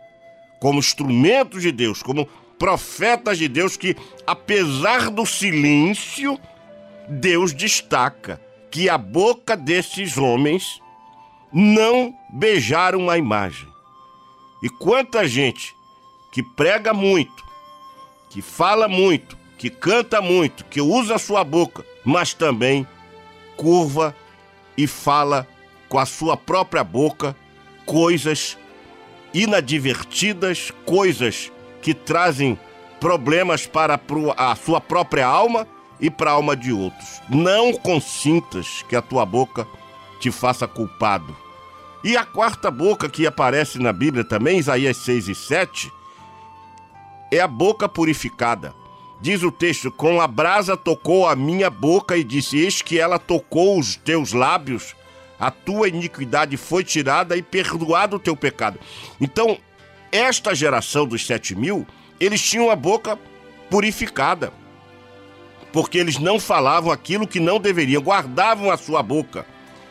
Como 0.59 0.79
instrumentos 0.79 1.61
de 1.61 1.71
Deus, 1.71 2.03
como 2.03 2.27
profetas 2.59 3.37
de 3.37 3.47
Deus, 3.47 3.77
que 3.77 3.95
apesar 4.27 5.09
do 5.09 5.25
silêncio, 5.25 6.37
Deus 7.07 7.53
destaca 7.53 8.39
que 8.69 8.89
a 8.89 8.97
boca 8.97 9.55
desses 9.55 10.17
homens 10.17 10.81
não 11.51 12.13
beijaram 12.29 13.09
a 13.09 13.17
imagem. 13.17 13.68
E 14.61 14.69
quanta 14.69 15.27
gente 15.27 15.75
que 16.31 16.43
prega 16.43 16.93
muito, 16.93 17.43
que 18.29 18.41
fala 18.41 18.87
muito, 18.87 19.37
que 19.57 19.69
canta 19.69 20.21
muito, 20.21 20.65
que 20.65 20.81
usa 20.81 21.15
a 21.15 21.19
sua 21.19 21.43
boca, 21.43 21.85
mas 22.05 22.33
também 22.33 22.87
curva 23.57 24.15
e 24.77 24.87
fala 24.87 25.47
com 25.87 25.97
a 25.99 26.05
sua 26.05 26.37
própria 26.37 26.83
boca 26.83 27.35
coisas 27.85 28.57
inadvertidas, 29.33 30.71
coisas 30.85 31.51
que 31.81 31.93
trazem 31.93 32.57
problemas 32.99 33.65
para 33.65 33.99
a 34.37 34.55
sua 34.55 34.79
própria 34.79 35.25
alma 35.25 35.67
e 35.99 36.09
para 36.09 36.31
a 36.31 36.33
alma 36.33 36.55
de 36.55 36.71
outros. 36.71 37.21
Não 37.29 37.73
consintas 37.73 38.83
que 38.87 38.95
a 38.95 39.01
tua 39.01 39.25
boca 39.25 39.67
te 40.19 40.31
faça 40.31 40.67
culpado. 40.67 41.35
E 42.03 42.15
a 42.15 42.23
quarta 42.23 42.71
boca 42.71 43.09
que 43.09 43.27
aparece 43.27 43.77
na 43.77 43.91
Bíblia 43.91 44.23
também, 44.23 44.59
Isaías 44.59 44.97
6 44.97 45.27
e 45.27 45.35
7, 45.35 45.91
é 47.31 47.39
a 47.41 47.47
boca 47.47 47.89
purificada. 47.89 48.73
Diz 49.21 49.43
o 49.43 49.51
texto: 49.51 49.91
Com 49.91 50.21
a 50.21 50.27
brasa 50.27 50.77
tocou 50.77 51.27
a 51.27 51.35
minha 51.35 51.69
boca 51.69 52.15
e 52.15 52.23
disse: 52.23 52.57
Eis 52.57 52.81
que 52.81 52.97
ela 52.97 53.19
tocou 53.19 53.77
os 53.77 53.97
teus 53.97 54.31
lábios, 54.31 54.95
a 55.37 55.51
tua 55.51 55.89
iniquidade 55.89 56.55
foi 56.55 56.85
tirada 56.85 57.35
e 57.35 57.41
perdoado 57.41 58.15
o 58.15 58.19
teu 58.19 58.35
pecado. 58.35 58.79
Então, 59.19 59.57
esta 60.11 60.55
geração 60.55 61.05
dos 61.05 61.25
sete 61.25 61.53
mil, 61.53 61.85
eles 62.17 62.41
tinham 62.41 62.69
a 62.69 62.75
boca 62.77 63.19
purificada, 63.69 64.53
porque 65.73 65.97
eles 65.97 66.17
não 66.17 66.39
falavam 66.39 66.91
aquilo 66.91 67.27
que 67.27 67.41
não 67.41 67.59
deveriam, 67.59 68.01
guardavam 68.01 68.71
a 68.71 68.77
sua 68.77 69.03
boca. 69.03 69.45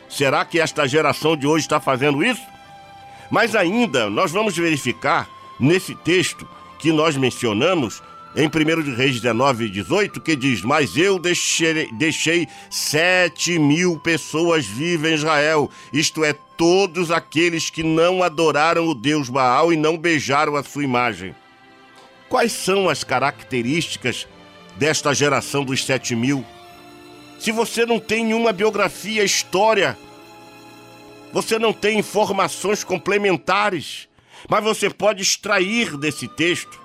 Será 0.09 0.45
que 0.45 0.59
esta 0.59 0.87
geração 0.87 1.37
de 1.37 1.47
hoje 1.47 1.67
está 1.67 1.81
fazendo 1.81 2.25
isso? 2.25 2.43
Mas 3.31 3.55
ainda, 3.55 4.09
nós 4.09 4.31
vamos 4.31 4.57
verificar 4.57 5.29
nesse 5.61 5.95
texto 5.95 6.49
que 6.79 6.93
nós 6.93 7.17
mencionamos 7.17 8.03
em 8.37 8.47
1 8.47 8.83
de 8.83 8.91
Reis 8.93 9.21
19, 9.21 9.69
18, 9.69 10.21
que 10.21 10.37
diz: 10.37 10.63
Mas 10.63 10.97
eu 10.97 11.19
deixei, 11.19 11.91
deixei 11.93 12.49
sete 12.71 13.59
mil 13.59 13.99
pessoas 13.99 14.65
vivas 14.65 15.11
em 15.11 15.15
Israel, 15.15 15.71
isto 15.93 16.25
é, 16.25 16.35
todos 16.57 17.11
aqueles 17.11 17.71
que 17.71 17.83
não 17.83 18.23
adoraram 18.23 18.87
o 18.87 18.95
Deus 18.95 19.29
Baal 19.29 19.73
e 19.73 19.77
não 19.77 19.97
beijaram 19.97 20.57
a 20.57 20.63
sua 20.63 20.85
imagem. 20.85 21.35
Quais 22.29 22.53
são 22.53 22.89
as 22.89 23.03
características 23.03 24.27
desta 24.77 25.15
geração 25.15 25.65
dos 25.65 25.85
sete 25.85 26.15
mil? 26.15 26.45
Se 27.39 27.53
você 27.53 27.87
não 27.87 28.01
tem 28.01 28.25
nenhuma 28.25 28.53
biografia, 28.53 29.25
história 29.25 29.97
Você 31.33 31.59
não 31.59 31.73
tem 31.73 31.99
informações 31.99 32.83
complementares, 32.83 34.09
mas 34.49 34.65
você 34.65 34.89
pode 34.89 35.23
extrair 35.23 35.97
desse 35.97 36.27
texto 36.27 36.81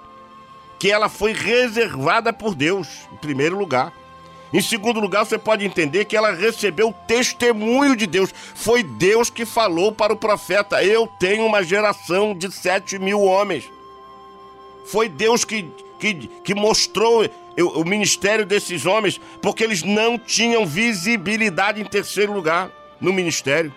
que 0.80 0.92
ela 0.92 1.08
foi 1.08 1.32
reservada 1.32 2.34
por 2.34 2.54
Deus, 2.54 2.88
em 3.14 3.18
primeiro 3.18 3.58
lugar. 3.58 3.94
Em 4.52 4.62
segundo 4.62 5.00
lugar, 5.00 5.26
você 5.26 5.38
pode 5.38 5.66
entender 5.66 6.06
que 6.06 6.16
ela 6.18 6.34
recebeu 6.34 6.90
o 6.90 6.94
testemunho 7.08 7.96
de 7.96 8.06
Deus. 8.06 8.32
Foi 8.54 8.84
Deus 8.84 9.30
que 9.30 9.46
falou 9.46 9.94
para 9.94 10.14
o 10.14 10.18
profeta: 10.18 10.84
Eu 10.84 11.08
tenho 11.08 11.46
uma 11.46 11.64
geração 11.64 12.38
de 12.38 12.52
sete 12.52 13.00
mil 13.00 13.22
homens. 13.22 13.64
Foi 14.86 15.08
Deus 15.08 15.46
que, 15.46 15.66
que, 16.00 16.14
que 16.44 16.54
mostrou 16.54 17.24
o 17.62 17.84
ministério 17.84 18.46
desses 18.46 18.86
homens, 18.86 19.22
porque 19.42 19.64
eles 19.64 19.84
não 19.84 20.18
tinham 20.18 20.66
visibilidade 20.66 21.82
em 21.82 21.86
terceiro 21.86 22.34
lugar 22.34 22.72
no 23.00 23.14
ministério. 23.14 23.74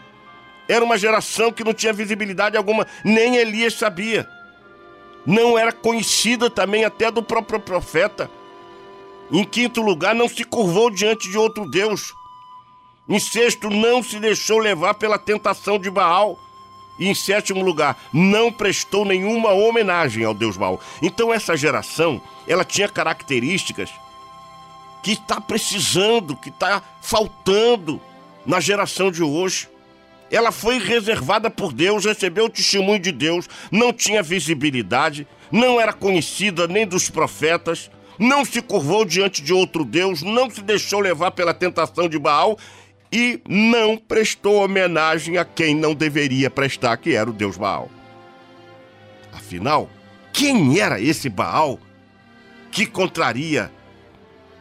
Era 0.68 0.84
uma 0.84 0.96
geração 0.96 1.52
que 1.52 1.62
não 1.62 1.74
tinha 1.74 1.92
visibilidade 1.92 2.56
alguma, 2.56 2.86
nem 3.04 3.36
Elias 3.36 3.74
sabia. 3.74 4.28
Não 5.24 5.58
era 5.58 5.72
conhecida 5.72 6.48
também 6.48 6.84
até 6.84 7.10
do 7.10 7.22
próprio 7.22 7.60
profeta. 7.60 8.30
Em 9.30 9.44
quinto 9.44 9.82
lugar, 9.82 10.14
não 10.14 10.28
se 10.28 10.44
curvou 10.44 10.90
diante 10.90 11.28
de 11.28 11.36
outro 11.36 11.68
Deus. 11.68 12.14
Em 13.08 13.18
sexto, 13.18 13.68
não 13.68 14.02
se 14.02 14.18
deixou 14.18 14.58
levar 14.58 14.94
pela 14.94 15.18
tentação 15.18 15.78
de 15.78 15.90
Baal. 15.90 16.38
E 16.98 17.08
em 17.08 17.14
sétimo 17.14 17.62
lugar, 17.62 17.96
não 18.12 18.50
prestou 18.50 19.04
nenhuma 19.04 19.52
homenagem 19.52 20.24
ao 20.24 20.34
Deus 20.34 20.56
Baal. 20.56 20.80
Então 21.02 21.32
essa 21.32 21.56
geração, 21.56 22.20
ela 22.46 22.64
tinha 22.64 22.88
características 22.88 23.90
que 25.02 25.12
está 25.12 25.40
precisando, 25.40 26.36
que 26.36 26.48
está 26.48 26.82
faltando 27.00 28.00
na 28.44 28.60
geração 28.60 29.10
de 29.10 29.22
hoje. 29.22 29.68
Ela 30.30 30.50
foi 30.50 30.78
reservada 30.78 31.48
por 31.48 31.72
Deus, 31.72 32.04
recebeu 32.04 32.46
o 32.46 32.50
testemunho 32.50 32.98
de 32.98 33.12
Deus, 33.12 33.48
não 33.70 33.92
tinha 33.92 34.22
visibilidade, 34.22 35.26
não 35.52 35.80
era 35.80 35.92
conhecida 35.92 36.66
nem 36.66 36.86
dos 36.86 37.08
profetas, 37.08 37.90
não 38.18 38.44
se 38.44 38.60
curvou 38.60 39.04
diante 39.04 39.42
de 39.42 39.52
outro 39.52 39.84
Deus, 39.84 40.22
não 40.22 40.50
se 40.50 40.62
deixou 40.62 41.00
levar 41.00 41.30
pela 41.30 41.54
tentação 41.54 42.08
de 42.08 42.18
Baal 42.18 42.58
e 43.18 43.40
não 43.48 43.96
prestou 43.96 44.62
homenagem 44.62 45.38
a 45.38 45.44
quem 45.46 45.74
não 45.74 45.94
deveria 45.94 46.50
prestar, 46.50 46.98
que 46.98 47.14
era 47.14 47.30
o 47.30 47.32
Deus 47.32 47.56
Baal. 47.56 47.90
Afinal, 49.32 49.88
quem 50.34 50.78
era 50.78 51.00
esse 51.00 51.30
Baal 51.30 51.80
que 52.70 52.84
contraria 52.84 53.72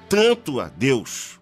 tanto 0.07 0.61
a 0.61 0.69
Deus? 0.69 1.37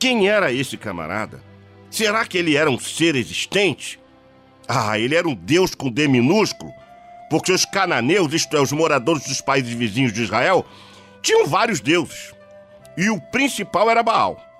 Quem 0.00 0.28
era 0.28 0.52
esse 0.52 0.76
camarada? 0.76 1.40
Será 1.88 2.26
que 2.26 2.38
ele 2.38 2.56
era 2.56 2.68
um 2.68 2.76
ser 2.78 3.14
existente? 3.14 4.00
Ah, 4.66 4.98
ele 4.98 5.14
era 5.14 5.28
um 5.28 5.36
Deus 5.36 5.76
com 5.76 5.88
D 5.88 6.08
minúsculo? 6.08 6.72
Porque 7.30 7.52
os 7.52 7.64
cananeus, 7.64 8.32
isto 8.32 8.56
é, 8.56 8.60
os 8.60 8.72
moradores 8.72 9.22
dos 9.28 9.40
países 9.40 9.72
vizinhos 9.72 10.12
de 10.12 10.24
Israel, 10.24 10.66
tinham 11.22 11.46
vários 11.46 11.78
deuses. 11.78 12.34
E 12.96 13.10
o 13.10 13.20
principal 13.30 13.88
era 13.88 14.02
Baal. 14.02 14.51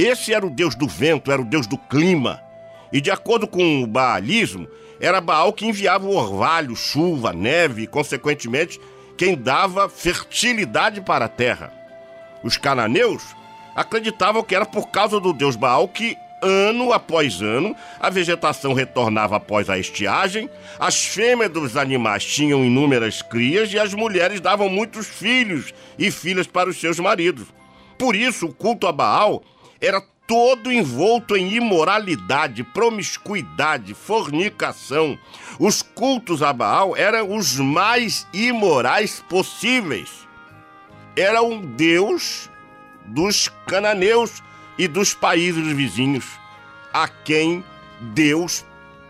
Esse 0.00 0.32
era 0.32 0.46
o 0.46 0.48
deus 0.48 0.74
do 0.74 0.88
vento, 0.88 1.30
era 1.30 1.42
o 1.42 1.44
deus 1.44 1.66
do 1.66 1.76
clima. 1.76 2.42
E 2.90 3.02
de 3.02 3.10
acordo 3.10 3.46
com 3.46 3.82
o 3.82 3.86
baalismo, 3.86 4.66
era 4.98 5.20
Baal 5.20 5.52
que 5.52 5.66
enviava 5.66 6.06
o 6.06 6.16
orvalho, 6.16 6.74
chuva, 6.74 7.34
neve 7.34 7.82
e, 7.82 7.86
consequentemente, 7.86 8.80
quem 9.18 9.36
dava 9.36 9.90
fertilidade 9.90 11.02
para 11.02 11.26
a 11.26 11.28
terra. 11.28 11.70
Os 12.42 12.56
cananeus 12.56 13.22
acreditavam 13.76 14.42
que 14.42 14.54
era 14.54 14.64
por 14.64 14.88
causa 14.88 15.20
do 15.20 15.34
deus 15.34 15.54
Baal 15.54 15.86
que, 15.86 16.16
ano 16.40 16.94
após 16.94 17.42
ano, 17.42 17.76
a 18.00 18.08
vegetação 18.08 18.72
retornava 18.72 19.36
após 19.36 19.68
a 19.68 19.78
estiagem, 19.78 20.48
as 20.78 20.96
fêmeas 21.04 21.52
dos 21.52 21.76
animais 21.76 22.24
tinham 22.24 22.64
inúmeras 22.64 23.20
crias 23.20 23.70
e 23.70 23.78
as 23.78 23.92
mulheres 23.92 24.40
davam 24.40 24.70
muitos 24.70 25.06
filhos 25.06 25.74
e 25.98 26.10
filhas 26.10 26.46
para 26.46 26.70
os 26.70 26.80
seus 26.80 26.98
maridos. 26.98 27.48
Por 27.98 28.16
isso, 28.16 28.46
o 28.46 28.54
culto 28.54 28.86
a 28.86 28.92
Baal 28.92 29.42
era 29.80 30.00
todo 30.26 30.70
envolto 30.70 31.36
em 31.36 31.54
imoralidade, 31.54 32.62
promiscuidade, 32.62 33.94
fornicação. 33.94 35.18
Os 35.58 35.82
cultos 35.82 36.42
a 36.42 36.52
Baal 36.52 36.96
eram 36.96 37.34
os 37.34 37.56
mais 37.56 38.26
imorais 38.32 39.24
possíveis. 39.28 40.28
Era 41.16 41.42
um 41.42 41.60
deus 41.60 42.48
dos 43.06 43.50
cananeus 43.66 44.42
e 44.78 44.86
dos 44.86 45.12
países 45.14 45.66
vizinhos, 45.72 46.24
a 46.92 47.08
quem 47.08 47.64
Deus, 48.00 48.64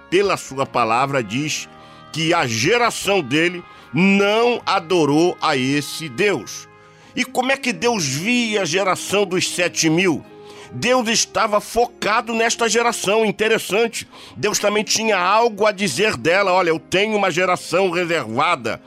pela 0.09 0.37
sua 0.37 0.65
palavra, 0.65 1.23
diz 1.23 1.69
que 2.13 2.33
a 2.33 2.47
geração 2.47 3.21
dele 3.21 3.63
não 3.93 4.63
adorou 4.65 5.37
a 5.41 5.57
esse 5.57 6.09
Deus. 6.09 6.69
E 7.15 7.25
como 7.25 7.53
é 7.53 7.57
que 7.57 7.73
Deus 7.73 8.07
via 8.07 8.63
a 8.63 8.65
geração 8.65 9.27
dos 9.27 9.49
sete 9.49 9.91
mil? 9.91 10.25
Deus 10.73 11.09
estava 11.09 11.61
focado 11.61 12.33
nesta 12.33 12.69
geração, 12.69 13.25
interessante. 13.25 14.07
Deus 14.37 14.59
também 14.59 14.85
tinha 14.85 15.19
algo 15.19 15.67
a 15.67 15.73
dizer 15.73 16.17
dela. 16.17 16.53
Olha, 16.53 16.71
eu 16.71 16.79
tenho 16.79 17.17
uma 17.17 17.31
geração 17.31 17.91
reservada. 17.91 18.81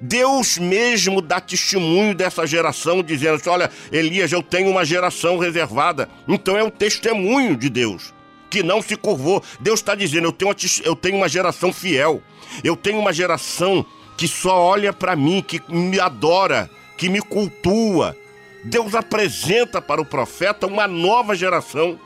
Deus 0.00 0.58
mesmo 0.58 1.22
dá 1.22 1.40
testemunho 1.40 2.14
dessa 2.14 2.46
geração, 2.46 3.02
dizendo 3.02 3.36
assim: 3.36 3.48
Olha, 3.48 3.70
Elias, 3.90 4.32
eu 4.32 4.42
tenho 4.42 4.68
uma 4.68 4.84
geração 4.84 5.38
reservada. 5.38 6.08
Então 6.28 6.56
é 6.56 6.62
o 6.62 6.70
testemunho 6.70 7.56
de 7.56 7.70
Deus, 7.70 8.12
que 8.50 8.62
não 8.62 8.82
se 8.82 8.96
curvou. 8.96 9.42
Deus 9.60 9.80
está 9.80 9.94
dizendo: 9.94 10.26
eu 10.26 10.32
tenho, 10.32 10.50
uma, 10.50 10.56
eu 10.84 10.96
tenho 10.96 11.16
uma 11.16 11.28
geração 11.28 11.72
fiel. 11.72 12.20
Eu 12.62 12.76
tenho 12.76 12.98
uma 12.98 13.12
geração 13.12 13.86
que 14.16 14.28
só 14.28 14.58
olha 14.58 14.92
para 14.92 15.16
mim, 15.16 15.42
que 15.46 15.62
me 15.68 15.98
adora, 15.98 16.68
que 16.98 17.08
me 17.08 17.20
cultua, 17.20 18.16
Deus 18.64 18.94
apresenta 18.94 19.82
para 19.82 20.00
o 20.00 20.06
profeta 20.06 20.66
uma 20.66 20.86
nova 20.86 21.34
geração. 21.34 21.98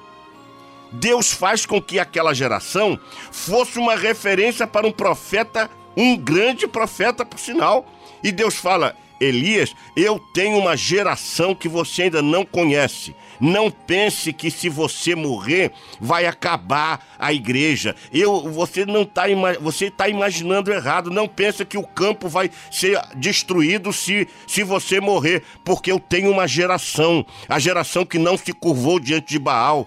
Deus 0.90 1.32
faz 1.32 1.66
com 1.66 1.80
que 1.80 1.98
aquela 1.98 2.32
geração 2.32 2.98
fosse 3.30 3.78
uma 3.78 3.96
referência 3.96 4.66
para 4.66 4.86
um 4.86 4.92
profeta, 4.92 5.70
um 5.96 6.16
grande 6.16 6.66
profeta, 6.66 7.24
por 7.24 7.38
sinal. 7.38 7.86
E 8.22 8.32
Deus 8.32 8.54
fala: 8.54 8.96
Elias, 9.20 9.74
eu 9.96 10.18
tenho 10.32 10.58
uma 10.58 10.76
geração 10.76 11.54
que 11.54 11.68
você 11.68 12.04
ainda 12.04 12.22
não 12.22 12.44
conhece. 12.44 13.14
Não 13.40 13.70
pense 13.70 14.32
que 14.32 14.50
se 14.50 14.68
você 14.68 15.14
morrer 15.14 15.72
vai 16.00 16.26
acabar 16.26 17.04
a 17.18 17.32
igreja. 17.32 17.94
Eu, 18.12 18.50
você 18.50 18.84
não 18.86 19.02
está 19.02 19.24
você 19.60 19.86
está 19.86 20.08
imaginando 20.08 20.72
errado. 20.72 21.10
Não 21.10 21.28
pense 21.28 21.64
que 21.64 21.78
o 21.78 21.86
campo 21.86 22.28
vai 22.28 22.50
ser 22.70 23.00
destruído 23.16 23.92
se, 23.92 24.28
se 24.46 24.62
você 24.62 25.00
morrer, 25.00 25.42
porque 25.64 25.90
eu 25.90 25.98
tenho 25.98 26.30
uma 26.30 26.46
geração, 26.46 27.24
a 27.48 27.58
geração 27.58 28.04
que 28.04 28.18
não 28.18 28.36
se 28.36 28.52
curvou 28.52 28.98
diante 28.98 29.28
de 29.28 29.38
Baal. 29.38 29.86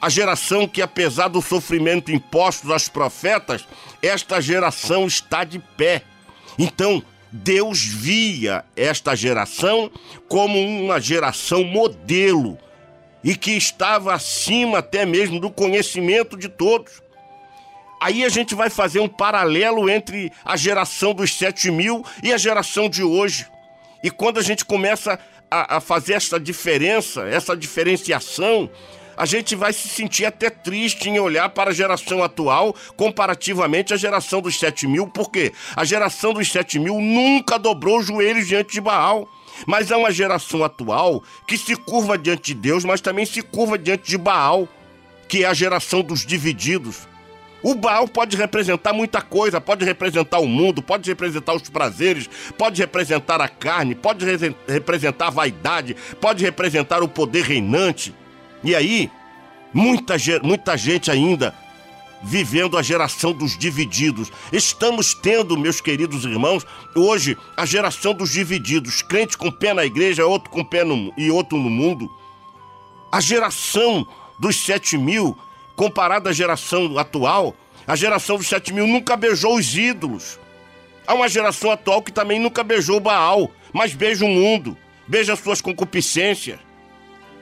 A 0.00 0.08
geração 0.08 0.66
que, 0.66 0.80
apesar 0.80 1.28
do 1.28 1.42
sofrimento 1.42 2.10
imposto 2.10 2.72
aos 2.72 2.88
profetas, 2.88 3.68
esta 4.02 4.40
geração 4.40 5.06
está 5.06 5.44
de 5.44 5.58
pé. 5.58 6.02
Então, 6.58 7.02
Deus 7.30 7.84
via 7.84 8.64
esta 8.74 9.14
geração 9.14 9.90
como 10.26 10.58
uma 10.58 10.98
geração 10.98 11.62
modelo 11.62 12.58
e 13.22 13.36
que 13.36 13.52
estava 13.52 14.14
acima 14.14 14.78
até 14.78 15.04
mesmo 15.04 15.38
do 15.40 15.50
conhecimento 15.50 16.36
de 16.36 16.48
todos. 16.48 17.02
Aí 18.00 18.24
a 18.24 18.28
gente 18.30 18.54
vai 18.54 18.70
fazer 18.70 19.00
um 19.00 19.08
paralelo 19.08 19.90
entre 19.90 20.32
a 20.44 20.56
geração 20.56 21.12
dos 21.12 21.34
sete 21.34 21.70
mil 21.70 22.04
e 22.22 22.32
a 22.32 22.38
geração 22.38 22.88
de 22.88 23.02
hoje. 23.02 23.46
E 24.02 24.10
quando 24.10 24.38
a 24.38 24.42
gente 24.42 24.64
começa 24.64 25.18
a, 25.50 25.76
a 25.76 25.80
fazer 25.80 26.14
essa 26.14 26.40
diferença, 26.40 27.22
essa 27.28 27.54
diferenciação, 27.54 28.70
a 29.14 29.26
gente 29.26 29.54
vai 29.54 29.74
se 29.74 29.86
sentir 29.86 30.24
até 30.24 30.48
triste 30.48 31.10
em 31.10 31.20
olhar 31.20 31.50
para 31.50 31.70
a 31.70 31.74
geração 31.74 32.24
atual 32.24 32.74
comparativamente 32.96 33.92
à 33.92 33.96
geração 33.98 34.40
dos 34.40 34.58
sete 34.58 34.86
mil, 34.86 35.06
porque 35.08 35.52
a 35.76 35.84
geração 35.84 36.32
dos 36.32 36.50
sete 36.50 36.78
mil 36.78 36.98
nunca 36.98 37.58
dobrou 37.58 37.98
os 37.98 38.06
joelhos 38.06 38.48
diante 38.48 38.72
de 38.72 38.80
Baal. 38.80 39.28
Mas 39.66 39.90
há 39.90 39.96
uma 39.96 40.10
geração 40.10 40.64
atual 40.64 41.22
que 41.46 41.56
se 41.56 41.76
curva 41.76 42.16
diante 42.16 42.54
de 42.54 42.60
Deus, 42.60 42.84
mas 42.84 43.00
também 43.00 43.26
se 43.26 43.42
curva 43.42 43.78
diante 43.78 44.08
de 44.08 44.18
Baal, 44.18 44.68
que 45.28 45.44
é 45.44 45.46
a 45.46 45.54
geração 45.54 46.02
dos 46.02 46.24
divididos. 46.24 47.08
O 47.62 47.74
Baal 47.74 48.08
pode 48.08 48.36
representar 48.36 48.92
muita 48.92 49.20
coisa, 49.20 49.60
pode 49.60 49.84
representar 49.84 50.38
o 50.38 50.46
mundo, 50.46 50.80
pode 50.80 51.08
representar 51.08 51.54
os 51.54 51.68
prazeres, 51.68 52.28
pode 52.56 52.80
representar 52.80 53.40
a 53.40 53.48
carne, 53.48 53.94
pode 53.94 54.24
re 54.24 54.54
representar 54.66 55.26
a 55.26 55.30
vaidade, 55.30 55.94
pode 56.20 56.42
representar 56.42 57.02
o 57.02 57.08
poder 57.08 57.44
reinante. 57.44 58.14
E 58.64 58.74
aí, 58.74 59.10
muita, 59.74 60.14
muita 60.42 60.76
gente 60.76 61.10
ainda 61.10 61.54
vivendo 62.22 62.76
a 62.76 62.82
geração 62.82 63.32
dos 63.32 63.56
divididos. 63.56 64.30
Estamos 64.52 65.14
tendo, 65.14 65.56
meus 65.56 65.80
queridos 65.80 66.24
irmãos, 66.24 66.66
hoje 66.94 67.36
a 67.56 67.64
geração 67.64 68.14
dos 68.14 68.30
divididos, 68.30 69.02
crente 69.02 69.38
com 69.38 69.50
pé 69.50 69.72
na 69.72 69.84
igreja, 69.84 70.26
outro 70.26 70.50
com 70.50 70.64
pé 70.64 70.84
no, 70.84 71.12
e 71.16 71.30
outro 71.30 71.56
no 71.58 71.70
mundo. 71.70 72.10
A 73.10 73.20
geração 73.20 74.06
dos 74.38 74.56
sete 74.64 74.96
mil 74.96 75.36
comparado 75.80 76.28
à 76.28 76.32
geração 76.32 76.98
atual, 76.98 77.56
a 77.86 77.96
geração 77.96 78.36
dos 78.36 78.46
7 78.46 78.72
mil 78.72 78.86
nunca 78.86 79.16
beijou 79.16 79.56
os 79.56 79.74
ídolos. 79.74 80.38
Há 81.06 81.14
uma 81.14 81.26
geração 81.26 81.70
atual 81.70 82.02
que 82.02 82.12
também 82.12 82.38
nunca 82.38 82.62
beijou 82.62 83.00
Baal, 83.00 83.50
mas 83.72 83.94
beija 83.94 84.24
o 84.24 84.28
mundo, 84.28 84.76
beija 85.08 85.34
suas 85.36 85.60
concupiscências, 85.60 86.58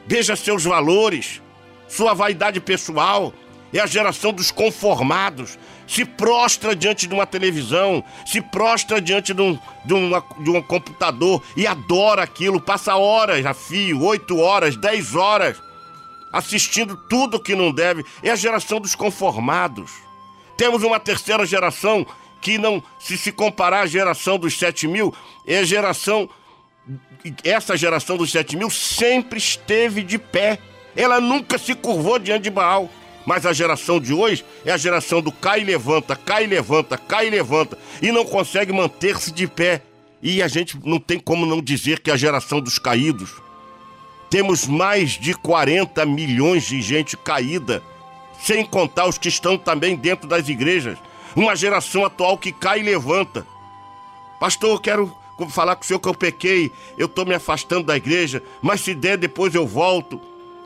beija 0.07 0.37
seus 0.37 0.65
valores, 0.65 1.43
sua 1.89 2.15
vaidade 2.15 2.61
pessoal. 2.61 3.35
É 3.73 3.81
a 3.81 3.87
geração 3.87 4.33
dos 4.33 4.51
conformados. 4.51 5.59
Se 5.87 6.05
prostra 6.05 6.75
diante 6.77 7.07
de 7.07 7.15
uma 7.15 7.27
televisão, 7.27 8.05
se 8.27 8.41
prostra 8.41 9.01
diante 9.01 9.33
de 9.33 9.41
um, 9.41 9.59
de, 9.85 9.95
uma, 9.95 10.25
de 10.41 10.51
um 10.51 10.63
computador 10.63 11.43
e 11.57 11.67
adora 11.67 12.23
aquilo, 12.23 12.61
passa 12.61 12.97
horas 12.97 13.45
a 13.45 13.55
fio, 13.55 14.03
oito 14.03 14.39
horas, 14.39 14.77
dez 14.77 15.15
horas, 15.15 15.61
assistindo 16.33 16.97
tudo 17.09 17.41
que 17.41 17.55
não 17.55 17.73
deve. 17.73 18.05
É 18.23 18.31
a 18.31 18.37
geração 18.37 18.81
dos 18.81 18.95
conformados. 18.95 19.91
Temos 20.57 20.83
uma 20.83 20.99
terceira 20.99 21.47
geração 21.47 22.07
que 22.41 22.59
não, 22.59 22.83
se 22.99 23.17
se 23.17 23.33
comparar 23.33 23.81
à 23.81 23.87
geração 23.87 24.39
dos 24.39 24.59
7 24.59 24.87
mil, 24.87 25.15
é 25.47 25.59
a 25.59 25.65
geração. 25.65 26.29
Essa 27.45 27.77
geração 27.77 28.17
dos 28.17 28.31
7 28.31 28.57
mil 28.57 28.71
sempre 28.71 29.39
esteve 29.39 30.03
de 30.03 30.19
pé. 30.19 30.59
Ela 30.97 31.21
nunca 31.21 31.59
se 31.59 31.75
curvou 31.75 32.19
diante 32.19 32.45
de 32.45 32.51
Baal. 32.51 32.91
Mas 33.29 33.45
a 33.45 33.53
geração 33.53 34.01
de 34.01 34.15
hoje 34.15 34.43
é 34.65 34.73
a 34.73 34.79
geração 34.79 35.21
do 35.21 35.31
cai 35.31 35.61
e 35.61 35.65
levanta, 35.65 36.17
cai 36.17 36.45
e 36.45 36.47
levanta, 36.47 36.97
cai 36.97 37.27
e 37.27 37.31
levanta. 37.31 37.77
E 38.01 38.11
não 38.11 38.25
consegue 38.25 38.73
manter-se 38.73 39.31
de 39.31 39.47
pé. 39.47 39.83
E 40.23 40.41
a 40.41 40.49
gente 40.49 40.79
não 40.83 40.99
tem 40.99 41.21
como 41.21 41.45
não 41.45 41.61
dizer 41.61 42.01
que 42.01 42.11
é 42.11 42.15
a 42.15 42.17
geração 42.17 42.59
dos 42.59 42.79
caídos. 42.79 43.35
Temos 44.31 44.67
mais 44.67 45.11
de 45.11 45.35
40 45.35 46.07
milhões 46.07 46.69
de 46.69 46.81
gente 46.81 47.19
caída 47.19 47.83
sem 48.41 48.65
contar 48.65 49.07
os 49.07 49.19
que 49.19 49.29
estão 49.29 49.59
também 49.59 49.95
dentro 49.95 50.27
das 50.27 50.49
igrejas. 50.49 50.97
Uma 51.37 51.55
geração 51.55 52.07
atual 52.07 52.39
que 52.39 52.51
cai 52.51 52.81
e 52.81 52.83
levanta. 52.83 53.47
Pastor, 54.41 54.71
eu 54.71 54.81
quero 54.81 55.15
falar 55.51 55.77
com 55.77 55.83
o 55.83 55.87
senhor 55.87 56.01
que 56.01 56.09
eu 56.09 56.15
pequei, 56.15 56.73
eu 56.97 57.05
estou 57.05 57.27
me 57.27 57.35
afastando 57.35 57.85
da 57.85 57.97
igreja, 57.99 58.43
mas 58.63 58.81
se 58.81 58.95
der, 58.95 59.19
depois 59.19 59.55
eu 59.55 59.67
volto. 59.67 60.19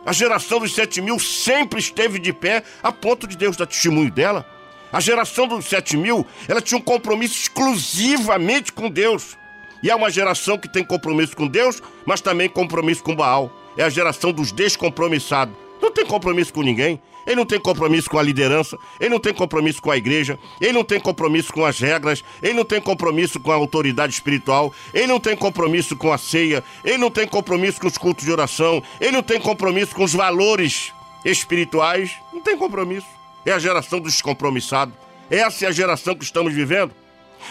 A 0.04 0.12
geração 0.12 0.58
dos 0.58 0.74
sete 0.74 1.00
mil 1.00 1.18
sempre 1.18 1.78
esteve 1.78 2.18
de 2.18 2.32
pé 2.32 2.64
a 2.82 2.90
ponto 2.90 3.26
de 3.26 3.36
Deus 3.36 3.56
dar 3.56 3.66
testemunho 3.66 4.10
dela. 4.10 4.44
A 4.92 5.00
geração 5.00 5.46
dos 5.46 5.64
sete 5.64 5.96
mil, 5.96 6.26
ela 6.48 6.60
tinha 6.60 6.78
um 6.78 6.82
compromisso 6.82 7.34
exclusivamente 7.34 8.72
com 8.72 8.90
Deus. 8.90 9.38
E 9.82 9.90
é 9.90 9.94
uma 9.94 10.10
geração 10.10 10.58
que 10.58 10.68
tem 10.68 10.84
compromisso 10.84 11.36
com 11.36 11.46
Deus, 11.46 11.82
mas 12.04 12.20
também 12.20 12.48
compromisso 12.48 13.02
com 13.02 13.14
Baal. 13.14 13.52
É 13.76 13.84
a 13.84 13.88
geração 13.88 14.32
dos 14.32 14.52
descompromissados. 14.52 15.54
Não 15.80 15.90
tem 15.90 16.04
compromisso 16.04 16.52
com 16.52 16.62
ninguém. 16.62 17.00
Ele 17.26 17.36
não 17.36 17.46
tem 17.46 17.60
compromisso 17.60 18.10
com 18.10 18.18
a 18.18 18.22
liderança, 18.22 18.78
ele 18.98 19.10
não 19.10 19.20
tem 19.20 19.32
compromisso 19.32 19.80
com 19.80 19.90
a 19.90 19.96
igreja, 19.96 20.38
ele 20.60 20.72
não 20.72 20.84
tem 20.84 21.00
compromisso 21.00 21.52
com 21.52 21.64
as 21.64 21.78
regras, 21.78 22.24
ele 22.42 22.54
não 22.54 22.64
tem 22.64 22.80
compromisso 22.80 23.38
com 23.40 23.52
a 23.52 23.54
autoridade 23.54 24.12
espiritual, 24.12 24.72
ele 24.92 25.06
não 25.06 25.20
tem 25.20 25.36
compromisso 25.36 25.96
com 25.96 26.12
a 26.12 26.18
ceia, 26.18 26.64
ele 26.84 26.98
não 26.98 27.10
tem 27.10 27.26
compromisso 27.26 27.80
com 27.80 27.86
os 27.86 27.98
cultos 27.98 28.24
de 28.24 28.32
oração, 28.32 28.82
ele 29.00 29.12
não 29.12 29.22
tem 29.22 29.40
compromisso 29.40 29.94
com 29.94 30.04
os 30.04 30.12
valores 30.12 30.92
espirituais, 31.24 32.12
não 32.32 32.40
tem 32.40 32.56
compromisso. 32.56 33.06
É 33.44 33.52
a 33.52 33.58
geração 33.58 34.00
dos 34.00 34.12
descompromissados. 34.12 34.94
Essa 35.30 35.64
é 35.64 35.68
a 35.68 35.72
geração 35.72 36.14
que 36.14 36.24
estamos 36.24 36.52
vivendo. 36.52 37.01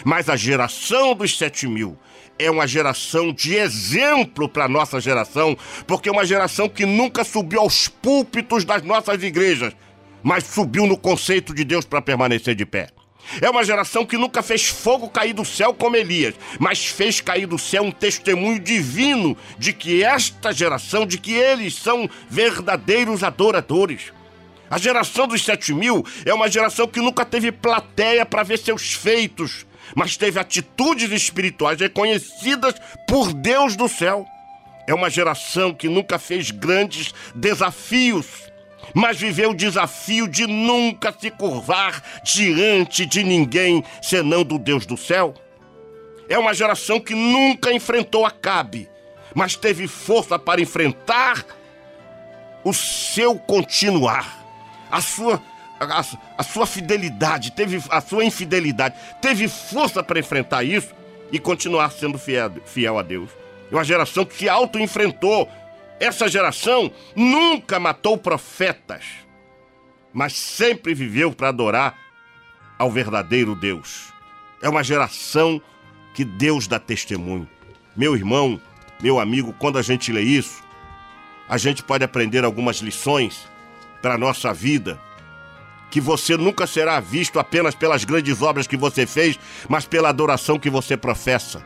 Mas 0.04 0.30
a 0.30 0.36
geração 0.36 1.14
dos 1.16 1.38
sete 1.38 1.68
mil 1.68 1.98
é 2.38 2.50
uma 2.50 2.66
geração 2.66 3.32
de 3.32 3.56
exemplo 3.56 4.50
para 4.50 4.66
a 4.66 4.70
nossa 4.70 5.00
geração, 5.00 5.58
porque 5.86 6.10
é 6.10 6.12
uma 6.12 6.26
geração 6.26 6.68
que 6.68 6.86
nunca 6.86 7.24
subiu 7.24 7.60
aos 7.62 7.88
púlpitos 7.88 8.66
das 8.66 8.82
nossas 8.82 9.22
igrejas, 9.22 9.74
mas 10.24 10.44
subiu 10.44 10.88
no 10.88 10.98
conceito 10.98 11.54
de 11.54 11.64
Deus 11.64 11.86
para 11.86 12.02
permanecer 12.02 12.56
de 12.56 12.66
pé. 12.66 12.89
É 13.39 13.50
uma 13.50 13.64
geração 13.64 14.06
que 14.06 14.18
nunca 14.18 14.42
fez 14.42 14.68
fogo 14.68 15.08
cair 15.08 15.34
do 15.34 15.46
céu 15.46 15.74
como 15.74 15.96
Elias, 15.96 16.34
mas 16.60 16.86
fez 16.86 17.22
cair 17.22 17.46
do 17.46 17.60
céu 17.60 17.84
um 17.84 17.92
testemunho 17.92 18.60
divino 18.60 19.38
de 19.58 19.72
que 19.72 20.04
esta 20.04 20.52
geração, 20.52 21.06
de 21.06 21.18
que 21.18 21.34
eles 21.34 21.76
são 21.76 22.10
verdadeiros 22.30 23.24
adoradores. 23.24 24.12
A 24.70 24.78
geração 24.78 25.28
dos 25.28 25.44
sete 25.44 25.74
mil 25.74 26.04
é 26.26 26.34
uma 26.34 26.50
geração 26.50 26.88
que 26.88 27.00
nunca 27.00 27.24
teve 27.24 27.52
plateia 27.52 28.26
para 28.26 28.44
ver 28.44 28.58
seus 28.58 28.94
feitos, 28.94 29.66
mas 29.96 30.18
teve 30.18 30.39
atitudes 30.39 31.12
espirituais 31.12 31.80
reconhecidas 31.80 32.76
por 33.08 33.34
Deus 33.34 33.76
do 33.76 33.88
céu. 33.88 34.26
É 34.88 34.94
uma 34.94 35.10
geração 35.10 35.74
que 35.74 35.88
nunca 35.88 36.18
fez 36.18 36.52
grandes 36.52 37.14
desafios, 37.36 38.28
mas 38.94 39.18
viveu 39.18 39.52
o 39.52 39.56
desafio 39.56 40.28
de 40.28 40.48
nunca 40.48 41.14
se 41.18 41.30
curvar 41.30 42.04
diante 42.24 43.06
de 43.06 43.24
ninguém 43.24 43.84
senão 44.02 44.44
do 44.44 44.58
Deus 44.58 44.86
do 44.86 44.98
céu. 44.98 45.34
É 46.28 46.38
uma 46.38 46.54
geração 46.54 47.00
que 47.00 47.14
nunca 47.14 47.74
enfrentou 47.74 48.26
Acabe, 48.26 48.89
mas 49.36 49.56
teve 49.56 49.88
força 49.88 50.39
para 50.39 50.62
enfrentar 50.62 51.46
o 52.64 52.74
seu 52.74 53.38
continuar, 53.38 54.46
a 54.89 55.02
sua 55.02 55.42
a, 55.82 56.05
a, 56.38 56.43
sua 56.43 56.65
fidelidade, 56.65 57.51
teve 57.51 57.82
a 57.89 58.01
sua 58.01 58.23
infidelidade, 58.23 58.95
teve 59.21 59.47
força 59.47 60.03
para 60.03 60.19
enfrentar 60.19 60.63
isso 60.63 60.93
e 61.32 61.39
continuar 61.39 61.91
sendo 61.91 62.17
fiel, 62.19 62.51
fiel 62.65 62.99
a 62.99 63.01
Deus. 63.01 63.29
É 63.71 63.75
uma 63.75 63.84
geração 63.84 64.25
que 64.25 64.36
se 64.36 64.49
auto-enfrentou. 64.49 65.49
Essa 65.99 66.27
geração 66.27 66.91
nunca 67.15 67.79
matou 67.79 68.17
profetas, 68.17 69.05
mas 70.13 70.34
sempre 70.34 70.93
viveu 70.93 71.32
para 71.32 71.49
adorar 71.49 71.97
ao 72.77 72.91
verdadeiro 72.91 73.55
Deus. 73.55 74.11
É 74.61 74.69
uma 74.69 74.84
geração 74.84 75.61
que 76.13 76.23
Deus 76.23 76.67
dá 76.67 76.79
testemunho. 76.79 77.47
Meu 77.95 78.15
irmão, 78.15 78.59
meu 79.01 79.19
amigo, 79.19 79.53
quando 79.53 79.77
a 79.77 79.82
gente 79.82 80.11
lê 80.11 80.21
isso, 80.21 80.63
a 81.47 81.57
gente 81.57 81.84
pode 81.84 82.03
aprender 82.03 82.43
algumas 82.43 82.77
lições 82.77 83.47
para 84.01 84.15
a 84.15 84.17
nossa 84.17 84.53
vida 84.53 84.99
que 85.92 86.02
você 86.02 86.38
nunca 86.38 86.66
será 86.66 87.00
visto 87.00 87.38
apenas 87.38 87.76
pelas 87.76 88.06
grandes 88.06 88.42
obras 88.42 88.66
que 88.66 88.78
você 88.78 89.06
fez, 89.06 89.38
mas 89.68 89.86
pela 89.86 90.10
adoração 90.10 90.58
que 90.58 90.70
você 90.70 90.96
professa. 90.96 91.64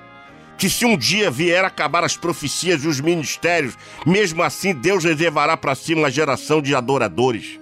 Que 0.57 0.69
se 0.69 0.85
um 0.85 0.97
dia 0.97 1.29
vier 1.29 1.63
acabar 1.63 2.03
as 2.03 2.17
profecias 2.17 2.83
e 2.83 2.87
os 2.87 2.99
ministérios, 2.99 3.77
mesmo 4.05 4.41
assim 4.41 4.73
Deus 4.73 5.03
reservará 5.03 5.55
para 5.55 5.75
si 5.75 5.93
uma 5.93 6.09
geração 6.09 6.61
de 6.61 6.73
adoradores. 6.73 7.59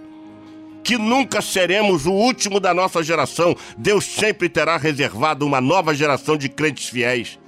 Que 0.84 0.98
nunca 0.98 1.42
seremos 1.42 2.06
o 2.06 2.12
último 2.12 2.60
da 2.60 2.74
nossa 2.74 3.04
geração, 3.04 3.56
Deus 3.78 4.06
sempre 4.06 4.48
terá 4.48 4.78
reservado 4.78 5.46
uma 5.46 5.60
nova 5.60 5.94
geração 5.94 6.38
de 6.38 6.48
crentes 6.48 6.90
fiéis 6.90 7.40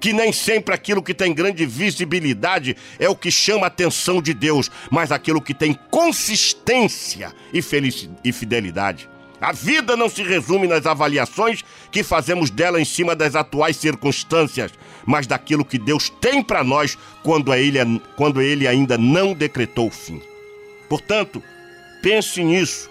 que 0.00 0.12
nem 0.12 0.32
sempre 0.32 0.74
aquilo 0.74 1.02
que 1.02 1.14
tem 1.14 1.34
grande 1.34 1.64
visibilidade 1.64 2.76
é 2.98 3.08
o 3.08 3.16
que 3.16 3.30
chama 3.30 3.66
a 3.66 3.68
atenção 3.68 4.20
de 4.20 4.34
Deus, 4.34 4.70
mas 4.90 5.10
aquilo 5.10 5.40
que 5.40 5.54
tem 5.54 5.78
consistência 5.90 7.34
e, 7.52 7.60
e 8.24 8.32
fidelidade. 8.32 9.08
A 9.40 9.52
vida 9.52 9.96
não 9.96 10.08
se 10.08 10.22
resume 10.22 10.66
nas 10.66 10.86
avaliações 10.86 11.62
que 11.90 12.02
fazemos 12.02 12.50
dela 12.50 12.80
em 12.80 12.84
cima 12.84 13.14
das 13.14 13.34
atuais 13.34 13.76
circunstâncias, 13.76 14.72
mas 15.04 15.26
daquilo 15.26 15.64
que 15.64 15.78
Deus 15.78 16.08
tem 16.08 16.42
para 16.42 16.64
nós 16.64 16.96
quando 17.22 17.52
ele, 17.52 17.78
quando 18.16 18.40
ele 18.40 18.66
ainda 18.66 18.96
não 18.96 19.34
decretou 19.34 19.88
o 19.88 19.90
fim. 19.90 20.22
Portanto, 20.88 21.42
pense 22.02 22.42
nisso, 22.42 22.90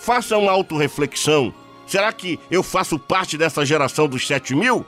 faça 0.00 0.36
uma 0.36 0.50
autorreflexão. 0.50 1.54
Será 1.86 2.12
que 2.12 2.40
eu 2.50 2.62
faço 2.62 2.98
parte 2.98 3.38
dessa 3.38 3.64
geração 3.64 4.08
dos 4.08 4.26
sete 4.26 4.54
mil? 4.54 4.84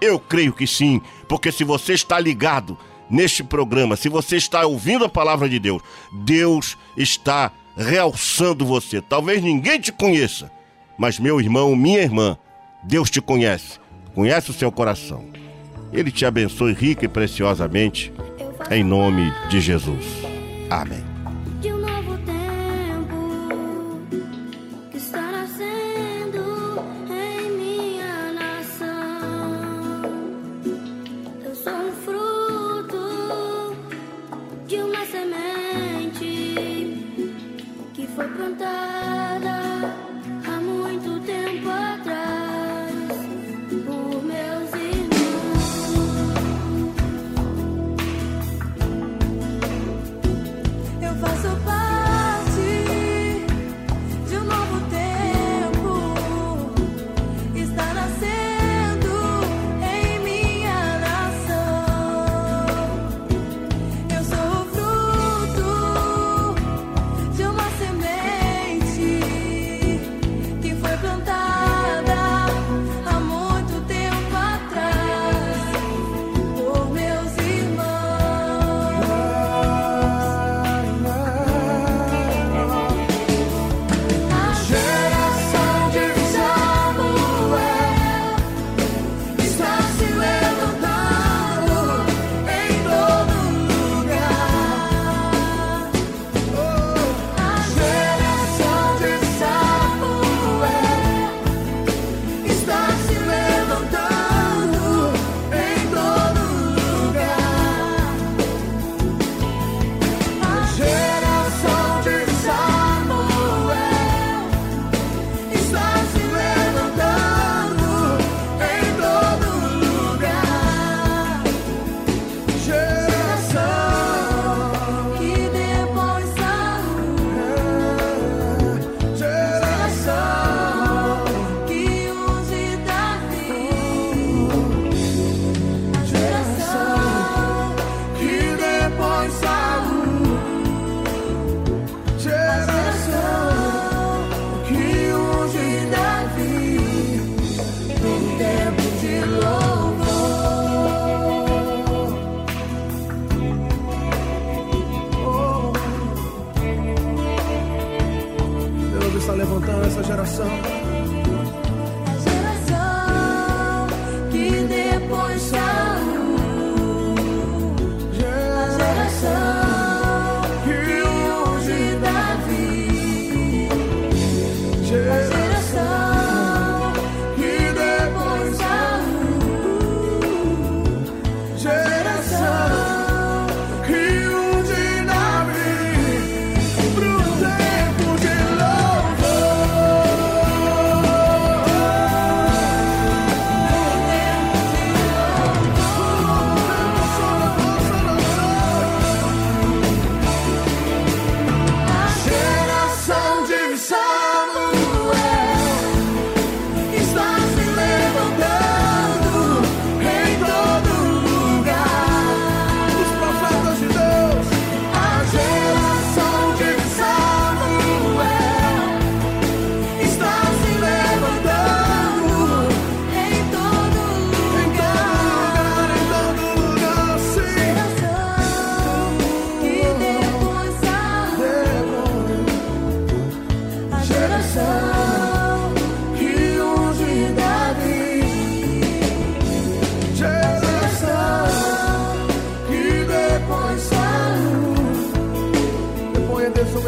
Eu 0.00 0.18
creio 0.18 0.52
que 0.52 0.66
sim, 0.66 1.00
porque 1.28 1.50
se 1.50 1.64
você 1.64 1.94
está 1.94 2.18
ligado 2.18 2.78
neste 3.08 3.42
programa, 3.42 3.96
se 3.96 4.08
você 4.08 4.36
está 4.36 4.66
ouvindo 4.66 5.04
a 5.04 5.08
palavra 5.08 5.48
de 5.48 5.58
Deus, 5.58 5.82
Deus 6.12 6.76
está 6.96 7.52
realçando 7.76 8.64
você. 8.64 9.00
Talvez 9.00 9.42
ninguém 9.42 9.80
te 9.80 9.92
conheça, 9.92 10.50
mas 10.98 11.18
meu 11.18 11.40
irmão, 11.40 11.74
minha 11.76 12.00
irmã, 12.00 12.36
Deus 12.82 13.10
te 13.10 13.20
conhece, 13.20 13.78
conhece 14.14 14.50
o 14.50 14.54
seu 14.54 14.70
coração. 14.70 15.24
Ele 15.92 16.10
te 16.10 16.26
abençoe 16.26 16.72
rica 16.72 17.04
e 17.04 17.08
preciosamente, 17.08 18.12
em 18.70 18.82
nome 18.82 19.32
de 19.48 19.60
Jesus. 19.60 20.04
Amém. 20.68 21.15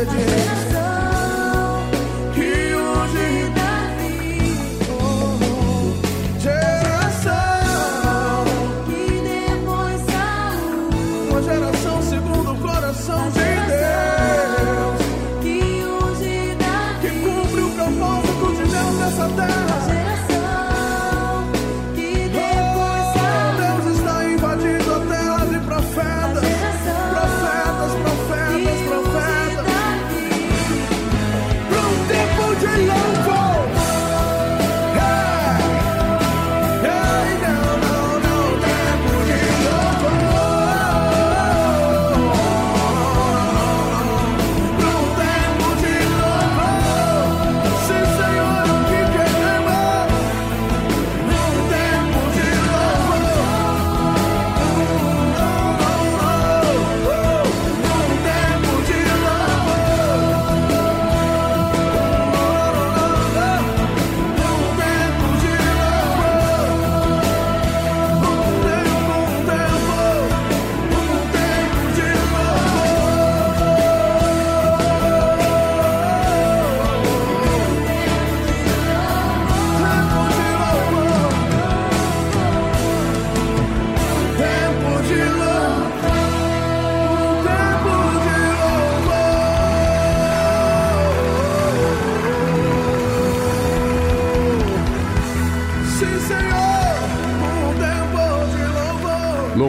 languages. 0.05 0.68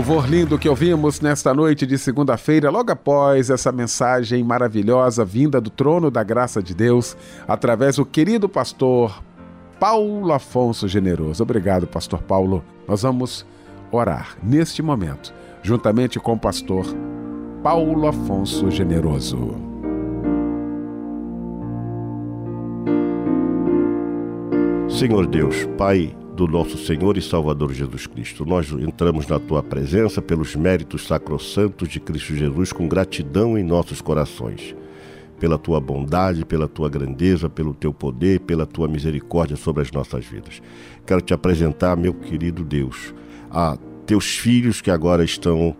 Louvor 0.09 0.27
lindo 0.27 0.57
que 0.57 0.67
ouvimos 0.67 1.21
nesta 1.21 1.53
noite 1.53 1.85
de 1.85 1.95
segunda-feira, 1.95 2.71
logo 2.71 2.91
após 2.91 3.51
essa 3.51 3.71
mensagem 3.71 4.43
maravilhosa 4.43 5.23
vinda 5.23 5.61
do 5.61 5.69
trono 5.69 6.09
da 6.09 6.23
graça 6.23 6.63
de 6.63 6.73
Deus, 6.73 7.15
através 7.47 7.97
do 7.97 8.05
querido 8.07 8.49
pastor 8.49 9.21
Paulo 9.79 10.33
Afonso 10.33 10.87
Generoso. 10.87 11.43
Obrigado, 11.43 11.85
pastor 11.85 12.23
Paulo. 12.23 12.63
Nós 12.87 13.03
vamos 13.03 13.45
orar 13.91 14.35
neste 14.41 14.81
momento, 14.81 15.31
juntamente 15.61 16.19
com 16.19 16.33
o 16.33 16.39
pastor 16.39 16.87
Paulo 17.61 18.07
Afonso 18.07 18.71
Generoso. 18.71 19.55
Senhor 24.89 25.27
Deus, 25.27 25.67
Pai 25.77 26.17
do 26.39 26.47
nosso 26.47 26.77
Senhor 26.77 27.17
e 27.17 27.21
Salvador 27.21 27.73
Jesus 27.73 28.07
Cristo. 28.07 28.45
Nós 28.45 28.71
entramos 28.71 29.27
na 29.27 29.37
tua 29.37 29.61
presença 29.61 30.21
pelos 30.21 30.55
méritos 30.55 31.05
sacrossantos 31.05 31.89
de 31.89 31.99
Cristo 31.99 32.33
Jesus 32.33 32.71
com 32.71 32.87
gratidão 32.87 33.57
em 33.57 33.63
nossos 33.63 33.99
corações. 33.99 34.73
Pela 35.37 35.57
tua 35.57 35.81
bondade, 35.81 36.45
pela 36.45 36.65
tua 36.65 36.87
grandeza, 36.87 37.49
pelo 37.49 37.73
teu 37.73 37.93
poder, 37.93 38.39
pela 38.39 38.65
tua 38.65 38.87
misericórdia 38.87 39.57
sobre 39.57 39.81
as 39.81 39.91
nossas 39.91 40.23
vidas. 40.23 40.61
Quero 41.05 41.19
te 41.19 41.33
apresentar, 41.33 41.97
meu 41.97 42.13
querido 42.13 42.63
Deus, 42.63 43.13
a 43.51 43.77
teus 44.05 44.37
filhos 44.37 44.79
que 44.79 44.89
agora 44.89 45.25
estão 45.25 45.75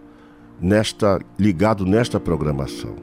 nesta 0.60 1.22
ligado 1.40 1.86
nesta 1.86 2.20
programação. 2.20 2.98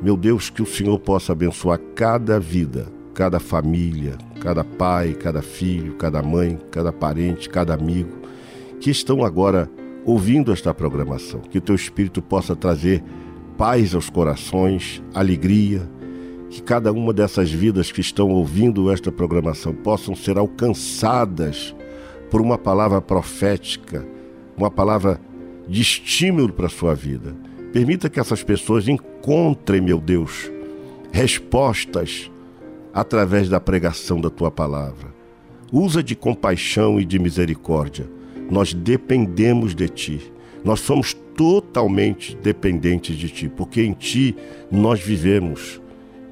Meu 0.00 0.16
Deus, 0.16 0.50
que 0.50 0.62
o 0.62 0.66
Senhor 0.66 1.00
possa 1.00 1.32
abençoar 1.32 1.80
cada 1.96 2.38
vida, 2.38 2.86
cada 3.14 3.38
família, 3.38 4.16
cada 4.40 4.64
pai, 4.64 5.14
cada 5.14 5.42
filho, 5.42 5.94
cada 5.94 6.22
mãe, 6.22 6.58
cada 6.70 6.92
parente, 6.92 7.48
cada 7.48 7.74
amigo 7.74 8.22
que 8.80 8.90
estão 8.90 9.24
agora 9.24 9.70
ouvindo 10.04 10.52
esta 10.52 10.74
programação. 10.74 11.40
Que 11.40 11.58
o 11.58 11.60
teu 11.60 11.74
espírito 11.74 12.20
possa 12.20 12.56
trazer 12.56 13.02
paz 13.56 13.94
aos 13.94 14.10
corações, 14.10 15.00
alegria, 15.14 15.88
que 16.50 16.60
cada 16.60 16.92
uma 16.92 17.12
dessas 17.12 17.50
vidas 17.50 17.92
que 17.92 18.00
estão 18.00 18.30
ouvindo 18.30 18.90
esta 18.90 19.12
programação 19.12 19.72
possam 19.72 20.16
ser 20.16 20.36
alcançadas 20.36 21.74
por 22.28 22.40
uma 22.40 22.58
palavra 22.58 23.00
profética, 23.00 24.04
uma 24.56 24.70
palavra 24.70 25.20
de 25.68 25.80
estímulo 25.80 26.52
para 26.52 26.66
a 26.66 26.70
sua 26.70 26.92
vida. 26.92 27.36
Permita 27.72 28.10
que 28.10 28.18
essas 28.18 28.42
pessoas 28.42 28.88
encontrem, 28.88 29.80
meu 29.80 30.00
Deus, 30.00 30.50
respostas 31.12 32.31
através 32.92 33.48
da 33.48 33.58
pregação 33.58 34.20
da 34.20 34.28
tua 34.28 34.50
palavra. 34.50 35.12
Usa 35.72 36.02
de 36.02 36.14
compaixão 36.14 37.00
e 37.00 37.04
de 37.04 37.18
misericórdia. 37.18 38.08
Nós 38.50 38.74
dependemos 38.74 39.74
de 39.74 39.88
ti. 39.88 40.32
Nós 40.62 40.80
somos 40.80 41.14
totalmente 41.34 42.36
dependentes 42.36 43.16
de 43.16 43.28
ti, 43.30 43.48
porque 43.48 43.82
em 43.82 43.94
ti 43.94 44.36
nós 44.70 45.00
vivemos. 45.00 45.80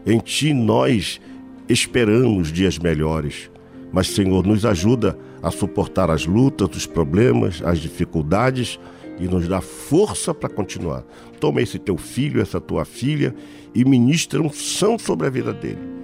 Em 0.04 0.18
ti 0.18 0.52
nós 0.52 1.20
esperamos 1.68 2.52
dias 2.52 2.78
melhores. 2.78 3.50
Mas, 3.90 4.08
Senhor, 4.08 4.46
nos 4.46 4.64
ajuda 4.66 5.18
a 5.42 5.50
suportar 5.50 6.10
as 6.10 6.26
lutas, 6.26 6.76
os 6.76 6.86
problemas, 6.86 7.62
as 7.64 7.78
dificuldades 7.78 8.78
e 9.18 9.26
nos 9.26 9.48
dá 9.48 9.60
força 9.60 10.34
para 10.34 10.48
continuar. 10.48 11.02
Toma 11.40 11.62
esse 11.62 11.78
teu 11.78 11.96
filho, 11.96 12.40
essa 12.40 12.60
tua 12.60 12.84
filha 12.84 13.34
e 13.74 13.84
ministra 13.84 14.40
unção 14.40 14.98
sobre 14.98 15.26
a 15.26 15.30
vida 15.30 15.52
dele 15.52 15.99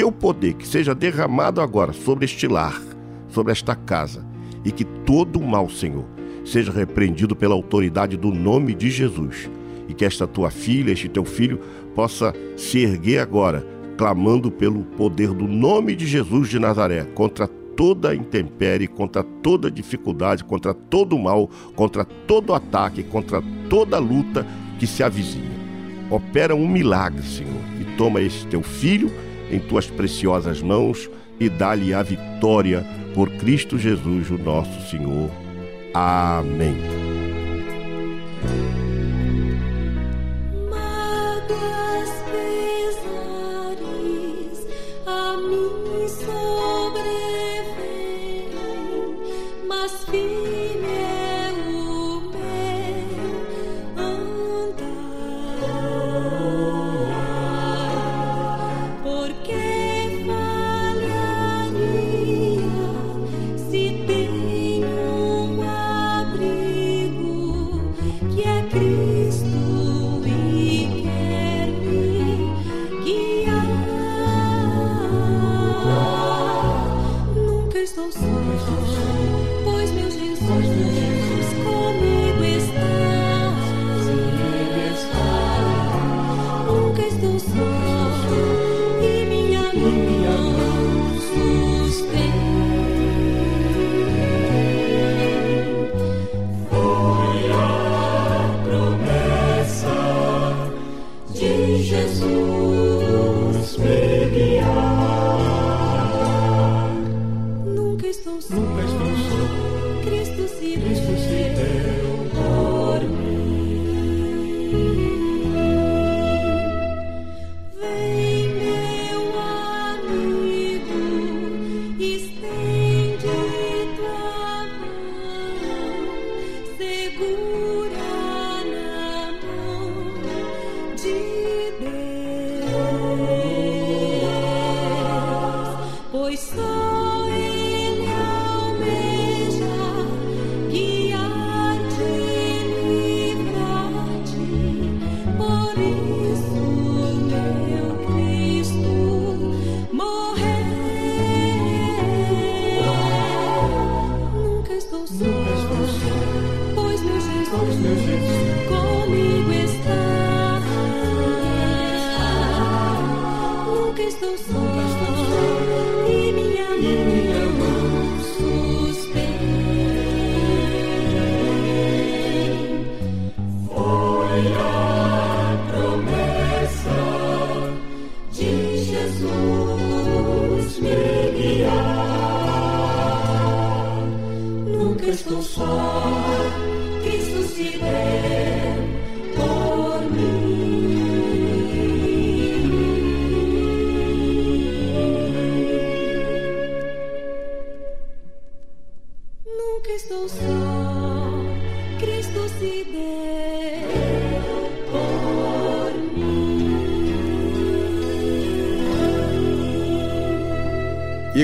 teu 0.00 0.10
poder 0.10 0.54
que 0.54 0.66
seja 0.66 0.94
derramado 0.94 1.60
agora 1.60 1.92
sobre 1.92 2.24
este 2.24 2.48
lar, 2.48 2.80
sobre 3.28 3.52
esta 3.52 3.76
casa, 3.76 4.24
e 4.64 4.72
que 4.72 4.82
todo 4.82 5.38
mal, 5.42 5.68
Senhor, 5.68 6.06
seja 6.42 6.72
repreendido 6.72 7.36
pela 7.36 7.54
autoridade 7.54 8.16
do 8.16 8.32
nome 8.32 8.74
de 8.74 8.90
Jesus, 8.90 9.50
e 9.86 9.92
que 9.92 10.06
esta 10.06 10.26
tua 10.26 10.50
filha, 10.50 10.90
este 10.90 11.06
teu 11.06 11.22
filho, 11.22 11.60
possa 11.94 12.32
se 12.56 12.78
erguer 12.78 13.18
agora, 13.18 13.62
clamando 13.98 14.50
pelo 14.50 14.84
poder 14.84 15.34
do 15.34 15.46
nome 15.46 15.94
de 15.94 16.06
Jesus 16.06 16.48
de 16.48 16.58
Nazaré 16.58 17.04
contra 17.14 17.46
toda 17.46 18.14
intempérie, 18.14 18.88
contra 18.88 19.22
toda 19.22 19.70
dificuldade, 19.70 20.44
contra 20.44 20.72
todo 20.72 21.18
mal, 21.18 21.50
contra 21.76 22.06
todo 22.06 22.54
ataque, 22.54 23.02
contra 23.02 23.42
toda 23.68 23.98
luta 23.98 24.46
que 24.78 24.86
se 24.86 25.02
avizinha. 25.02 25.60
Opera 26.10 26.54
um 26.54 26.66
milagre, 26.66 27.22
Senhor, 27.22 27.60
e 27.78 27.84
toma 27.98 28.22
esse 28.22 28.46
teu 28.46 28.62
filho 28.62 29.10
em 29.50 29.58
tuas 29.58 29.86
preciosas 29.86 30.62
mãos 30.62 31.10
e 31.38 31.48
dá-lhe 31.48 31.94
a 31.94 32.02
vitória 32.02 32.84
por 33.14 33.30
Cristo 33.30 33.78
Jesus, 33.78 34.30
o 34.30 34.38
nosso 34.38 34.88
Senhor. 34.88 35.30
Amém. 35.92 37.09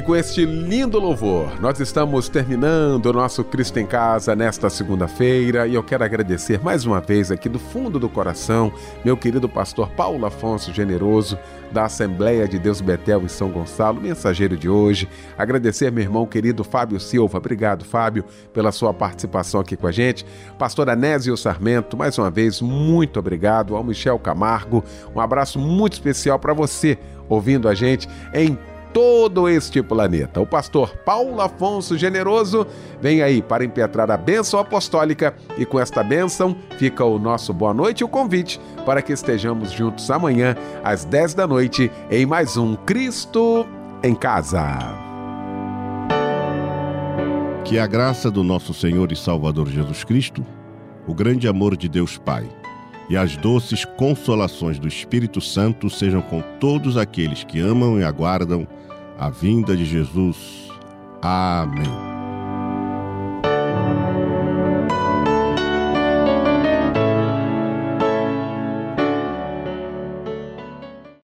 Com 0.06 0.14
este 0.14 0.44
lindo 0.44 1.00
louvor, 1.00 1.60
nós 1.60 1.80
estamos 1.80 2.28
terminando 2.28 3.06
o 3.06 3.12
nosso 3.12 3.42
Cristo 3.42 3.80
em 3.80 3.86
Casa 3.86 4.36
nesta 4.36 4.70
segunda-feira 4.70 5.66
e 5.66 5.74
eu 5.74 5.82
quero 5.82 6.04
agradecer 6.04 6.62
mais 6.62 6.86
uma 6.86 7.00
vez 7.00 7.32
aqui 7.32 7.48
do 7.48 7.58
fundo 7.58 7.98
do 7.98 8.08
coração 8.08 8.72
meu 9.04 9.16
querido 9.16 9.48
pastor 9.48 9.90
Paulo 9.90 10.24
Afonso 10.24 10.72
Generoso 10.72 11.36
da 11.72 11.86
Assembleia 11.86 12.46
de 12.46 12.56
Deus 12.56 12.80
Betel 12.80 13.22
em 13.22 13.28
São 13.28 13.50
Gonçalo, 13.50 14.00
mensageiro 14.00 14.56
de 14.56 14.68
hoje. 14.68 15.08
Agradecer 15.36 15.90
meu 15.90 16.04
irmão 16.04 16.24
querido 16.24 16.62
Fábio 16.62 17.00
Silva. 17.00 17.38
Obrigado, 17.38 17.84
Fábio, 17.84 18.24
pela 18.52 18.70
sua 18.70 18.94
participação 18.94 19.60
aqui 19.60 19.76
com 19.76 19.88
a 19.88 19.92
gente. 19.92 20.24
Pastor 20.56 20.88
Anésio 20.88 21.36
Sarmento, 21.36 21.96
mais 21.96 22.16
uma 22.16 22.30
vez, 22.30 22.60
muito 22.60 23.18
obrigado. 23.18 23.74
Ao 23.74 23.82
Michel 23.82 24.20
Camargo, 24.20 24.84
um 25.14 25.20
abraço 25.20 25.58
muito 25.58 25.94
especial 25.94 26.38
para 26.38 26.54
você 26.54 26.96
ouvindo 27.28 27.68
a 27.68 27.74
gente 27.74 28.08
em 28.32 28.56
todo 28.96 29.46
este 29.46 29.82
planeta. 29.82 30.40
O 30.40 30.46
pastor 30.46 30.96
Paulo 31.04 31.38
Afonso 31.42 31.98
Generoso 31.98 32.66
vem 32.98 33.20
aí 33.20 33.42
para 33.42 33.62
impetrar 33.62 34.10
a 34.10 34.16
bênção 34.16 34.58
apostólica 34.58 35.34
e 35.58 35.66
com 35.66 35.78
esta 35.78 36.02
bênção 36.02 36.56
fica 36.78 37.04
o 37.04 37.18
nosso 37.18 37.52
boa 37.52 37.74
noite 37.74 38.00
e 38.00 38.04
o 38.04 38.08
convite 38.08 38.58
para 38.86 39.02
que 39.02 39.12
estejamos 39.12 39.70
juntos 39.70 40.10
amanhã 40.10 40.56
às 40.82 41.04
10 41.04 41.34
da 41.34 41.46
noite 41.46 41.92
em 42.10 42.24
mais 42.24 42.56
um 42.56 42.74
Cristo 42.74 43.66
em 44.02 44.14
Casa. 44.14 44.64
Que 47.66 47.78
a 47.78 47.86
graça 47.86 48.30
do 48.30 48.42
nosso 48.42 48.72
Senhor 48.72 49.12
e 49.12 49.16
Salvador 49.16 49.68
Jesus 49.68 50.04
Cristo, 50.04 50.42
o 51.06 51.12
grande 51.12 51.46
amor 51.46 51.76
de 51.76 51.86
Deus 51.86 52.16
Pai 52.16 52.48
e 53.10 53.16
as 53.16 53.36
doces 53.36 53.84
consolações 53.84 54.78
do 54.78 54.88
Espírito 54.88 55.38
Santo 55.38 55.90
sejam 55.90 56.22
com 56.22 56.42
todos 56.58 56.96
aqueles 56.96 57.44
que 57.44 57.60
amam 57.60 58.00
e 58.00 58.02
aguardam 58.04 58.66
a 59.18 59.30
vinda 59.30 59.76
de 59.76 59.84
Jesus. 59.84 60.68
Amém. 61.22 62.15